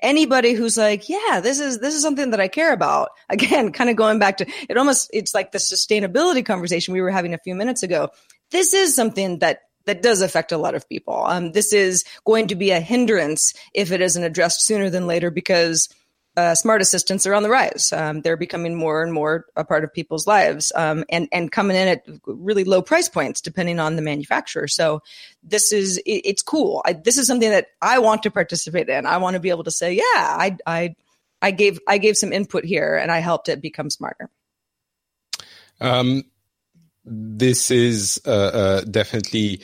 anybody 0.00 0.52
who's 0.52 0.76
like, 0.76 1.08
yeah, 1.08 1.40
this 1.40 1.60
is 1.60 1.78
this 1.78 1.94
is 1.94 2.02
something 2.02 2.30
that 2.30 2.40
I 2.40 2.48
care 2.48 2.72
about. 2.72 3.10
Again, 3.30 3.72
kind 3.72 3.90
of 3.90 3.96
going 3.96 4.18
back 4.18 4.38
to 4.38 4.46
it 4.68 4.76
almost 4.76 5.10
it's 5.12 5.34
like 5.34 5.52
the 5.52 5.58
sustainability 5.58 6.44
conversation 6.44 6.94
we 6.94 7.00
were 7.00 7.10
having 7.10 7.34
a 7.34 7.38
few 7.38 7.54
minutes 7.54 7.82
ago. 7.82 8.10
This 8.54 8.72
is 8.72 8.94
something 8.94 9.40
that 9.40 9.62
that 9.84 10.00
does 10.00 10.22
affect 10.22 10.52
a 10.52 10.58
lot 10.58 10.76
of 10.76 10.88
people. 10.88 11.24
Um, 11.26 11.50
this 11.50 11.72
is 11.72 12.04
going 12.24 12.46
to 12.46 12.54
be 12.54 12.70
a 12.70 12.78
hindrance 12.78 13.52
if 13.74 13.90
it 13.90 14.00
isn't 14.00 14.22
addressed 14.22 14.64
sooner 14.64 14.90
than 14.90 15.08
later 15.08 15.32
because 15.32 15.88
uh, 16.36 16.54
smart 16.54 16.80
assistants 16.80 17.26
are 17.26 17.34
on 17.34 17.42
the 17.42 17.50
rise. 17.50 17.92
Um, 17.92 18.20
they're 18.20 18.36
becoming 18.36 18.76
more 18.76 19.02
and 19.02 19.12
more 19.12 19.46
a 19.56 19.64
part 19.64 19.82
of 19.82 19.92
people's 19.92 20.28
lives, 20.28 20.70
um, 20.76 21.04
and 21.08 21.28
and 21.32 21.50
coming 21.50 21.76
in 21.76 21.88
at 21.88 22.04
really 22.26 22.62
low 22.62 22.80
price 22.80 23.08
points 23.08 23.40
depending 23.40 23.80
on 23.80 23.96
the 23.96 24.02
manufacturer. 24.02 24.68
So 24.68 25.02
this 25.42 25.72
is 25.72 25.98
it, 25.98 26.22
it's 26.24 26.42
cool. 26.42 26.80
I, 26.86 26.92
this 26.92 27.18
is 27.18 27.26
something 27.26 27.50
that 27.50 27.66
I 27.82 27.98
want 27.98 28.22
to 28.22 28.30
participate 28.30 28.88
in. 28.88 29.04
I 29.04 29.16
want 29.16 29.34
to 29.34 29.40
be 29.40 29.50
able 29.50 29.64
to 29.64 29.72
say, 29.72 29.94
yeah, 29.94 30.02
I 30.14 30.56
I 30.64 30.94
I 31.42 31.50
gave 31.50 31.80
I 31.88 31.98
gave 31.98 32.16
some 32.16 32.32
input 32.32 32.64
here, 32.64 32.94
and 32.94 33.10
I 33.10 33.18
helped 33.18 33.48
it 33.48 33.60
become 33.60 33.90
smarter. 33.90 34.30
Um, 35.80 36.22
this 37.04 37.70
is 37.70 38.20
uh, 38.26 38.30
uh, 38.30 38.80
definitely 38.82 39.60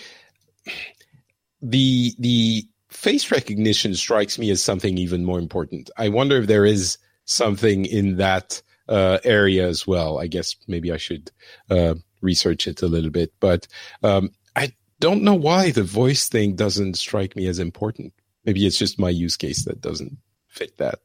the 1.63 2.15
the 2.19 2.67
face 2.89 3.31
recognition 3.31 3.95
strikes 3.95 4.39
me 4.39 4.51
as 4.51 4.63
something 4.63 4.99
even 4.99 5.25
more 5.25 5.39
important. 5.39 5.91
I 5.97 6.09
wonder 6.09 6.37
if 6.39 6.47
there 6.47 6.67
is 6.67 6.99
something 7.25 7.87
in 7.87 8.17
that 8.17 8.61
uh, 8.89 9.19
area 9.25 9.67
as 9.67 9.87
well. 9.87 10.19
I 10.19 10.27
guess 10.27 10.57
maybe 10.67 10.93
I 10.93 10.97
should 10.97 11.31
uh, 11.71 11.95
research 12.21 12.67
it 12.67 12.83
a 12.83 12.89
little 12.89 13.11
bit, 13.11 13.33
but 13.41 13.67
um, 14.03 14.31
I 14.57 14.73
don't 14.99 15.23
know 15.23 15.35
why 15.35 15.71
the 15.71 15.85
voice 15.85 16.29
thing 16.29 16.57
doesn't 16.57 16.95
strike 16.95 17.37
me 17.37 17.47
as 17.47 17.59
important. 17.59 18.13
Maybe 18.45 18.67
it's 18.67 18.79
just 18.79 18.99
my 18.99 19.11
use 19.11 19.37
case 19.37 19.65
that 19.65 19.81
doesn't 19.81 20.19
fit 20.49 20.77
that. 20.79 20.99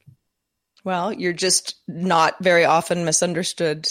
Well, 0.83 1.13
you're 1.13 1.33
just 1.33 1.75
not 1.87 2.35
very 2.43 2.65
often 2.65 3.05
misunderstood 3.05 3.89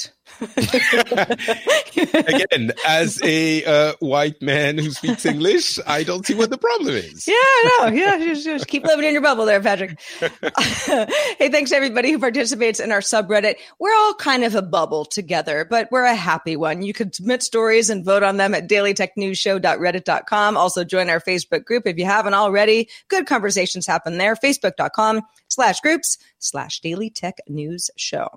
Again, 2.14 2.72
as 2.86 3.20
a 3.22 3.64
uh, 3.64 3.94
white 4.00 4.40
man 4.42 4.78
who 4.78 4.90
speaks 4.90 5.24
English, 5.26 5.78
I 5.86 6.02
don't 6.02 6.26
see 6.26 6.34
what 6.34 6.50
the 6.50 6.58
problem 6.58 6.94
is. 6.94 7.26
Yeah, 7.26 7.34
no, 7.78 7.86
yeah, 7.88 8.18
just, 8.18 8.44
just 8.44 8.66
keep 8.66 8.84
living 8.84 9.04
in 9.04 9.12
your 9.12 9.22
bubble 9.22 9.46
there, 9.46 9.60
Patrick. 9.60 10.00
hey, 10.20 11.48
thanks 11.50 11.72
everybody 11.72 12.12
who 12.12 12.18
participates 12.18 12.80
in 12.80 12.92
our 12.92 13.00
subreddit. 13.00 13.56
We're 13.78 13.94
all 13.94 14.14
kind 14.14 14.44
of 14.44 14.54
a 14.54 14.62
bubble 14.62 15.04
together, 15.04 15.66
but 15.68 15.88
we're 15.90 16.04
a 16.04 16.14
happy 16.14 16.56
one. 16.56 16.82
You 16.82 16.92
can 16.92 17.12
submit 17.12 17.42
stories 17.42 17.90
and 17.90 18.04
vote 18.04 18.22
on 18.22 18.36
them 18.36 18.54
at 18.54 18.68
dailytechnewsshow.reddit.com. 18.68 20.56
Also 20.56 20.84
join 20.84 21.10
our 21.10 21.20
Facebook 21.20 21.64
group 21.64 21.86
if 21.86 21.96
you 21.96 22.04
haven't 22.04 22.34
already. 22.34 22.88
Good 23.08 23.26
conversations 23.26 23.86
happen 23.86 24.18
there. 24.18 24.34
Facebook.com 24.34 25.22
slash 25.48 25.80
groups 25.80 26.18
slash 26.38 26.80
daily 26.80 27.10
tech 27.10 27.38
news 27.48 27.90
show. 27.96 28.28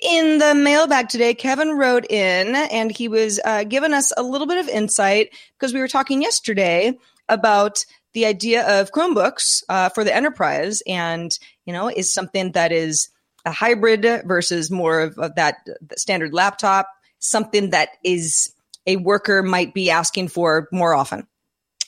In 0.00 0.38
the 0.38 0.54
mailbag 0.54 1.08
today, 1.08 1.34
Kevin 1.34 1.72
wrote 1.72 2.10
in 2.10 2.54
and 2.54 2.90
he 2.90 3.08
was 3.08 3.40
uh, 3.44 3.64
giving 3.64 3.92
us 3.92 4.12
a 4.16 4.22
little 4.22 4.46
bit 4.46 4.58
of 4.58 4.68
insight 4.68 5.30
because 5.58 5.72
we 5.72 5.80
were 5.80 5.88
talking 5.88 6.22
yesterday 6.22 6.96
about 7.28 7.84
the 8.14 8.26
idea 8.26 8.80
of 8.80 8.92
Chromebooks 8.92 9.62
uh, 9.68 9.88
for 9.90 10.04
the 10.04 10.14
enterprise 10.14 10.82
and, 10.86 11.38
you 11.64 11.72
know, 11.72 11.88
is 11.88 12.12
something 12.12 12.52
that 12.52 12.72
is 12.72 13.08
a 13.44 13.52
hybrid 13.52 14.22
versus 14.24 14.70
more 14.70 15.00
of, 15.00 15.18
of 15.18 15.34
that 15.34 15.56
standard 15.96 16.32
laptop, 16.32 16.88
something 17.18 17.70
that 17.70 17.90
is 18.02 18.52
a 18.86 18.96
worker 18.96 19.42
might 19.42 19.74
be 19.74 19.90
asking 19.90 20.28
for 20.28 20.68
more 20.72 20.94
often 20.94 21.26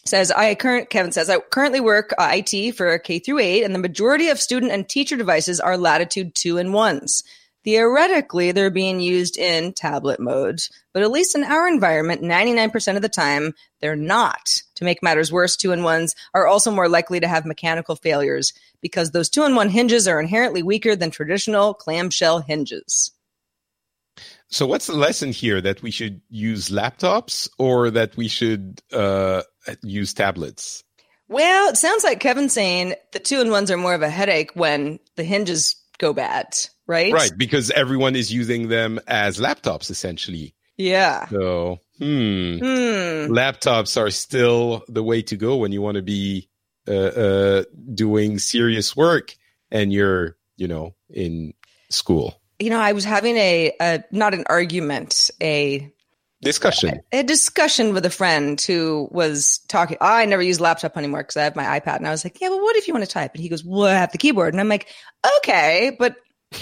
says 0.09 0.31
I 0.31 0.55
current 0.55 0.91
Kevin 0.91 1.13
says 1.13 1.31
I 1.31 1.39
currently 1.39 1.81
work 1.81 2.13
uh, 2.19 2.31
IT 2.33 2.73
for 2.73 2.99
K 2.99 3.19
through 3.19 3.39
8 3.39 3.63
and 3.63 3.75
the 3.75 3.79
majority 3.79 4.29
of 4.29 4.41
student 4.41 4.73
and 4.73 4.89
teacher 4.89 5.17
devices 5.17 5.61
are 5.61 5.77
latitude 5.77 6.35
2 6.35 6.59
and 6.59 6.71
1s. 6.71 7.23
Theoretically, 7.69 8.51
they're 8.53 8.71
being 8.71 8.99
used 8.99 9.37
in 9.37 9.75
tablet 9.75 10.21
modes, 10.21 10.71
but 10.95 11.03
at 11.03 11.11
least 11.11 11.35
in 11.35 11.45
our 11.45 11.69
environment, 11.69 12.23
99% 12.23 12.97
of 12.97 13.03
the 13.03 13.11
time, 13.11 13.53
they're 13.83 13.95
not. 13.95 14.63
To 14.77 14.85
make 14.85 15.03
matters 15.03 15.31
worse, 15.31 15.55
two 15.55 15.73
in 15.73 15.83
ones 15.83 16.15
are 16.33 16.47
also 16.47 16.71
more 16.71 16.89
likely 16.89 17.21
to 17.21 17.29
have 17.29 17.45
mechanical 17.45 17.95
failures 17.95 18.55
because 18.81 19.11
those 19.11 19.29
two 19.29 19.45
in 19.45 19.55
one 19.55 19.69
hinges 19.69 20.09
are 20.09 20.19
inherently 20.19 20.63
weaker 20.63 20.97
than 20.97 21.11
traditional 21.11 21.75
clamshell 21.75 22.39
hinges. 22.41 23.11
So, 24.49 24.67
what's 24.67 24.87
the 24.87 24.95
lesson 24.95 25.31
here? 25.31 25.61
That 25.61 25.83
we 25.83 25.91
should 25.91 26.23
use 26.31 26.71
laptops 26.71 27.51
or 27.59 27.91
that 27.91 28.17
we 28.17 28.29
should 28.29 28.81
uh, 28.95 29.43
use 29.83 30.15
tablets? 30.15 30.85
Well, 31.29 31.69
it 31.69 31.77
sounds 31.77 32.03
like 32.03 32.21
Kevin's 32.21 32.55
saying 32.55 32.95
the 33.13 33.19
two 33.19 33.43
in 33.43 33.51
ones 33.51 33.71
are 33.71 33.77
more 33.77 33.93
of 33.93 34.01
a 34.01 34.09
headache 34.09 34.53
when 34.55 34.99
the 35.17 35.25
hinges 35.25 35.77
go 35.99 36.13
bad 36.13 36.55
right? 36.89 37.13
Right, 37.13 37.31
because 37.37 37.71
everyone 37.71 38.17
is 38.17 38.33
using 38.33 38.67
them 38.67 38.99
as 39.07 39.39
laptops 39.39 39.91
essentially. 39.91 40.57
Yeah. 40.77 41.29
So, 41.29 41.79
hmm. 41.99 42.59
Hmm. 42.59 43.33
Laptops 43.33 44.01
are 44.01 44.11
still 44.11 44.85
the 44.89 45.05
way 45.05 45.23
to 45.23 45.37
go 45.37 45.59
when 45.59 45.71
you 45.71 45.83
want 45.83 45.97
to 45.97 46.03
be 46.03 46.49
uh, 46.89 46.93
uh, 46.93 47.65
doing 47.95 48.39
serious 48.39 48.97
work 48.97 49.37
and 49.71 49.93
you're, 49.93 50.37
you 50.57 50.67
know, 50.67 50.95
in 51.11 51.53
school. 51.91 52.41
You 52.59 52.71
know, 52.71 52.81
I 52.81 52.93
was 52.93 53.05
having 53.05 53.37
a, 53.37 53.73
a 53.81 54.05
not 54.11 54.35
an 54.35 54.45
argument, 54.49 55.31
a 55.41 55.93
discussion 56.41 57.01
a, 57.13 57.21
a, 57.21 57.23
discussion 57.23 57.93
with 57.93 58.07
a 58.07 58.11
friend 58.11 58.61
who 58.61 59.09
was 59.11 59.59
talking 59.69 59.97
oh, 60.01 60.07
i 60.07 60.25
never 60.25 60.43
use 60.43 60.61
laptop 60.61 60.97
anymore 60.97 61.21
because 61.21 61.37
i 61.37 61.43
have 61.43 61.57
my 61.57 61.65
ipad 61.81 61.97
and 61.97 62.07
i 62.07 62.11
was 62.11 62.25
like 62.25 62.41
yeah 62.41 62.49
well 62.49 62.63
what 62.63 62.77
if 62.77 62.87
you 62.87 62.95
want 62.95 63.05
to 63.05 63.11
type 63.11 63.33
and 63.35 63.43
he 63.43 63.49
goes 63.49 63.65
well 63.65 63.89
i 63.89 63.95
have 63.95 64.13
the 64.13 64.19
keyboard 64.19 64.55
and 64.55 64.61
i'm 64.61 64.69
like 64.69 64.89
okay 65.39 65.97
but 65.99 66.17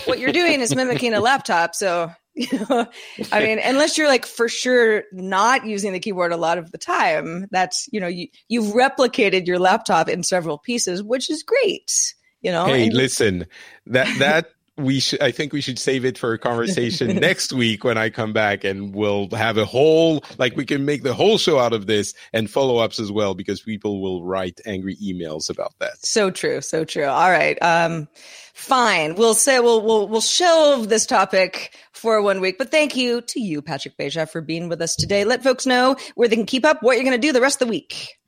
what 0.05 0.19
you're 0.19 0.33
doing 0.33 0.61
is 0.61 0.75
mimicking 0.75 1.15
a 1.15 1.21
laptop. 1.21 1.75
So, 1.75 2.11
you 2.35 2.67
know, 2.69 2.87
I 3.33 3.41
mean, 3.41 3.59
unless 3.59 3.97
you're 3.97 4.09
like 4.09 4.27
for 4.27 4.49
sure 4.49 5.05
not 5.13 5.65
using 5.65 5.93
the 5.93 6.01
keyboard 6.01 6.33
a 6.33 6.37
lot 6.37 6.59
of 6.59 6.71
the 6.73 6.79
time, 6.79 7.47
that's, 7.51 7.89
you 7.93 8.01
know, 8.01 8.09
you, 8.09 8.29
you've 8.49 8.75
replicated 8.75 9.47
your 9.47 9.59
laptop 9.59 10.09
in 10.09 10.23
several 10.23 10.59
pieces, 10.59 11.03
which 11.03 11.31
is 11.31 11.43
great. 11.43 12.15
You 12.43 12.53
know, 12.53 12.67
hey, 12.67 12.85
and- 12.85 12.95
listen, 12.95 13.47
that, 13.87 14.19
that, 14.19 14.51
we 14.79 15.01
should 15.01 15.21
i 15.23 15.31
think 15.31 15.53
we 15.53 15.61
should 15.61 15.79
save 15.79 16.05
it 16.05 16.19
for 16.19 16.33
a 16.33 16.39
conversation 16.39 17.17
next 17.21 17.53
week 17.53 17.83
when 17.83 17.97
i 17.97 18.11
come 18.11 18.33
back 18.33 18.65
and 18.65 18.95
we'll 18.95 19.29
have 19.31 19.57
a 19.57 19.65
whole 19.65 20.23
like 20.39 20.57
we 20.57 20.65
can 20.65 20.85
make 20.85 21.03
the 21.03 21.15
whole 21.15 21.39
show 21.39 21.59
out 21.59 21.73
of 21.73 21.87
this 21.87 22.15
and 22.33 22.51
follow-ups 22.51 22.99
as 22.99 23.11
well 23.11 23.35
because 23.35 23.61
people 23.61 24.01
will 24.01 24.25
write 24.25 24.61
angry 24.67 24.97
emails 24.97 25.49
about 25.49 25.75
that. 25.79 26.05
So 26.05 26.31
true 26.31 26.61
so 26.61 26.85
true. 26.85 27.07
All 27.07 27.31
right 27.31 27.59
um 27.63 28.09
fine. 28.55 29.15
We'll 29.15 29.35
say 29.35 29.61
we'll 29.61 29.83
we'll, 29.83 30.09
we'll 30.09 30.21
shelve 30.21 30.89
this 30.89 31.07
topic 31.07 31.75
for 31.93 32.21
one 32.21 32.41
week 32.41 32.59
but 32.59 32.71
thank 32.71 32.97
you 32.97 33.23
to 33.23 33.41
you 33.41 33.63
patrick 33.63 33.97
beja 33.97 34.29
for 34.29 34.41
being 34.41 34.69
with 34.69 34.83
us 34.83 34.95
today. 34.95 35.25
Let 35.25 35.43
folks 35.43 35.67
know 35.67 35.97
where 36.15 36.29
they 36.29 36.37
can 36.37 36.47
keep 36.47 36.65
up 36.65 36.83
what 36.83 36.97
you're 36.97 37.05
going 37.05 37.21
to 37.21 37.27
do 37.27 37.33
the 37.33 37.41
rest 37.41 37.63
of 37.63 37.69
the 37.69 37.71
week 37.71 38.19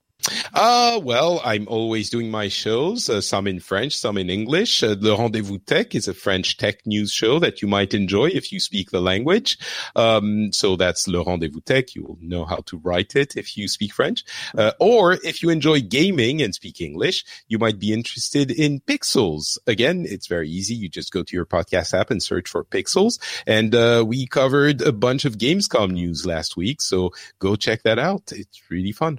uh, 0.55 1.01
well, 1.03 1.41
I'm 1.45 1.67
always 1.69 2.11
doing 2.11 2.31
my 2.31 2.49
shows, 2.49 3.09
uh, 3.09 3.21
some 3.21 3.47
in 3.47 3.61
French, 3.61 3.97
some 3.97 4.19
in 4.19 4.31
English. 4.31 4.83
Uh, 4.83 4.97
Le 4.99 5.17
Rendezvous 5.17 5.59
Tech 5.59 5.95
is 5.95 6.09
a 6.09 6.15
French 6.15 6.57
tech 6.57 6.87
news 6.87 7.13
show 7.13 7.39
that 7.39 7.63
you 7.63 7.69
might 7.69 7.95
enjoy 7.95 8.27
if 8.27 8.53
you 8.53 8.61
speak 8.61 8.91
the 8.91 9.01
language. 9.01 9.59
Um, 9.97 10.53
so 10.53 10.77
that's 10.77 11.09
Le 11.09 11.23
Rendezvous 11.23 11.61
Tech. 11.61 11.95
You 11.95 12.03
will 12.03 12.19
know 12.21 12.45
how 12.45 12.59
to 12.67 12.79
write 12.79 13.15
it 13.17 13.37
if 13.37 13.57
you 13.57 13.69
speak 13.69 13.93
French. 13.93 14.25
Uh, 14.57 14.73
or 14.81 15.13
if 15.25 15.43
you 15.43 15.51
enjoy 15.51 15.81
gaming 15.81 16.43
and 16.43 16.55
speak 16.55 16.81
English, 16.81 17.25
you 17.49 17.59
might 17.59 17.79
be 17.79 17.93
interested 17.93 18.51
in 18.51 18.81
Pixels. 18.81 19.59
Again, 19.67 20.05
it's 20.09 20.27
very 20.27 20.51
easy. 20.51 20.75
You 20.75 20.89
just 20.89 21.13
go 21.13 21.23
to 21.23 21.37
your 21.37 21.47
podcast 21.47 21.99
app 21.99 22.11
and 22.11 22.23
search 22.23 22.49
for 22.49 22.65
Pixels. 22.65 23.19
And, 23.47 23.75
uh, 23.75 24.05
we 24.07 24.27
covered 24.27 24.83
a 24.83 24.93
bunch 24.93 25.25
of 25.25 25.39
Gamescom 25.39 25.93
news 25.93 26.27
last 26.27 26.57
week. 26.57 26.81
So 26.81 27.13
go 27.39 27.57
check 27.57 27.83
that 27.85 27.99
out. 27.99 28.33
It's 28.33 28.61
really 28.71 28.93
fun. 28.93 29.19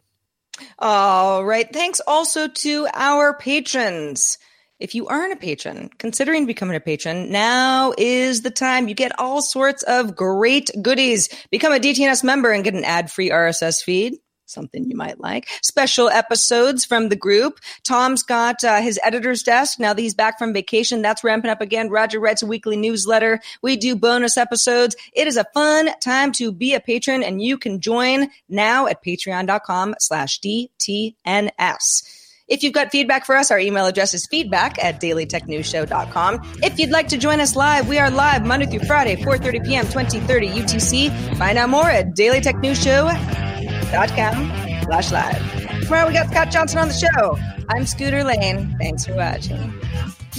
All 0.77 1.45
right. 1.45 1.71
Thanks 1.71 2.01
also 2.05 2.47
to 2.47 2.87
our 2.93 3.33
patrons. 3.37 4.37
If 4.79 4.95
you 4.95 5.07
aren't 5.07 5.33
a 5.33 5.35
patron, 5.35 5.89
considering 5.97 6.45
becoming 6.45 6.77
a 6.77 6.79
patron, 6.79 7.31
now 7.31 7.93
is 7.97 8.43
the 8.43 8.49
time. 8.49 8.87
You 8.87 8.93
get 8.95 9.19
all 9.19 9.41
sorts 9.41 9.83
of 9.83 10.15
great 10.15 10.69
goodies. 10.81 11.27
Become 11.51 11.73
a 11.73 11.79
DTNS 11.79 12.23
member 12.23 12.51
and 12.51 12.63
get 12.63 12.75
an 12.75 12.85
ad-free 12.85 13.29
RSS 13.29 13.83
feed 13.83 14.19
something 14.49 14.89
you 14.89 14.95
might 14.95 15.19
like. 15.19 15.47
Special 15.61 16.09
episodes 16.09 16.85
from 16.85 17.09
the 17.09 17.15
group. 17.15 17.59
Tom's 17.83 18.23
got 18.23 18.63
uh, 18.63 18.81
his 18.81 18.99
editor's 19.03 19.43
desk 19.43 19.79
now 19.79 19.93
that 19.93 20.01
he's 20.01 20.13
back 20.13 20.37
from 20.37 20.53
vacation. 20.53 21.01
That's 21.01 21.23
ramping 21.23 21.51
up 21.51 21.61
again. 21.61 21.89
Roger 21.89 22.19
writes 22.19 22.41
a 22.41 22.47
weekly 22.47 22.77
newsletter. 22.77 23.39
We 23.61 23.77
do 23.77 23.95
bonus 23.95 24.37
episodes. 24.37 24.95
It 25.13 25.27
is 25.27 25.37
a 25.37 25.45
fun 25.53 25.89
time 25.99 26.31
to 26.33 26.51
be 26.51 26.73
a 26.73 26.79
patron, 26.79 27.23
and 27.23 27.41
you 27.41 27.57
can 27.57 27.79
join 27.79 28.29
now 28.47 28.87
at 28.87 29.03
patreon.com 29.03 29.95
slash 29.99 30.39
DTNS. 30.39 32.15
If 32.49 32.63
you've 32.63 32.73
got 32.73 32.91
feedback 32.91 33.25
for 33.25 33.35
us, 33.35 33.51
our 33.51 33.59
email 33.59 33.85
address 33.85 34.15
is 34.15 34.25
feedback 34.25 34.83
at 34.83 34.99
dailytechnewsshow.com. 34.99 36.41
If 36.63 36.79
you'd 36.79 36.89
like 36.89 37.09
to 37.09 37.17
join 37.17 37.39
us 37.39 37.55
live, 37.55 37.87
we 37.87 37.99
are 37.99 38.09
live 38.09 38.43
Monday 38.43 38.65
through 38.65 38.87
Friday, 38.87 39.15
4.30 39.17 39.65
p.m., 39.65 39.85
2030 39.85 40.49
UTC. 40.49 41.37
Find 41.37 41.59
out 41.59 41.69
more 41.69 41.87
at 41.87 42.15
dailytechnewsshow.com 42.15 43.48
slash 43.89 45.11
live. 45.11 45.83
Tomorrow 45.83 46.07
we 46.07 46.13
got 46.13 46.29
Scott 46.29 46.51
Johnson 46.51 46.79
on 46.79 46.87
the 46.87 46.93
show. 46.93 47.37
I'm 47.69 47.85
Scooter 47.85 48.23
Lane. 48.23 48.75
Thanks 48.79 49.05
for 49.05 49.15
watching. 49.15 49.73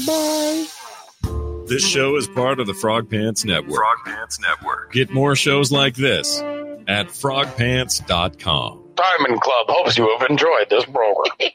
Bye. 0.07 0.67
This 1.67 1.87
show 1.87 2.17
is 2.17 2.27
part 2.29 2.59
of 2.59 2.67
the 2.67 2.75
Frog 2.75 3.11
Pants 3.11 3.45
Network. 3.45 3.77
Frog 3.77 3.99
Pants 4.05 4.41
Network. 4.41 4.93
Get 4.93 5.11
more 5.11 5.37
shows 5.37 5.71
like 5.71 5.95
this 5.95 6.41
at 6.89 7.09
frogpants.com. 7.09 8.85
Diamond 8.97 9.41
Club 9.41 9.67
hopes 9.69 9.97
you 9.97 10.17
have 10.19 10.29
enjoyed 10.29 10.69
this 10.69 10.85
program. 10.85 11.25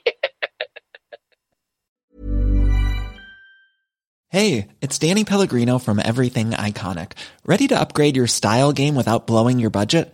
Hey, 4.29 4.67
it's 4.81 4.99
Danny 4.99 5.23
Pellegrino 5.23 5.79
from 5.79 5.97
Everything 6.03 6.49
Iconic. 6.49 7.13
Ready 7.45 7.69
to 7.69 7.79
upgrade 7.79 8.17
your 8.17 8.27
style 8.27 8.73
game 8.73 8.93
without 8.93 9.27
blowing 9.27 9.59
your 9.59 9.69
budget? 9.69 10.13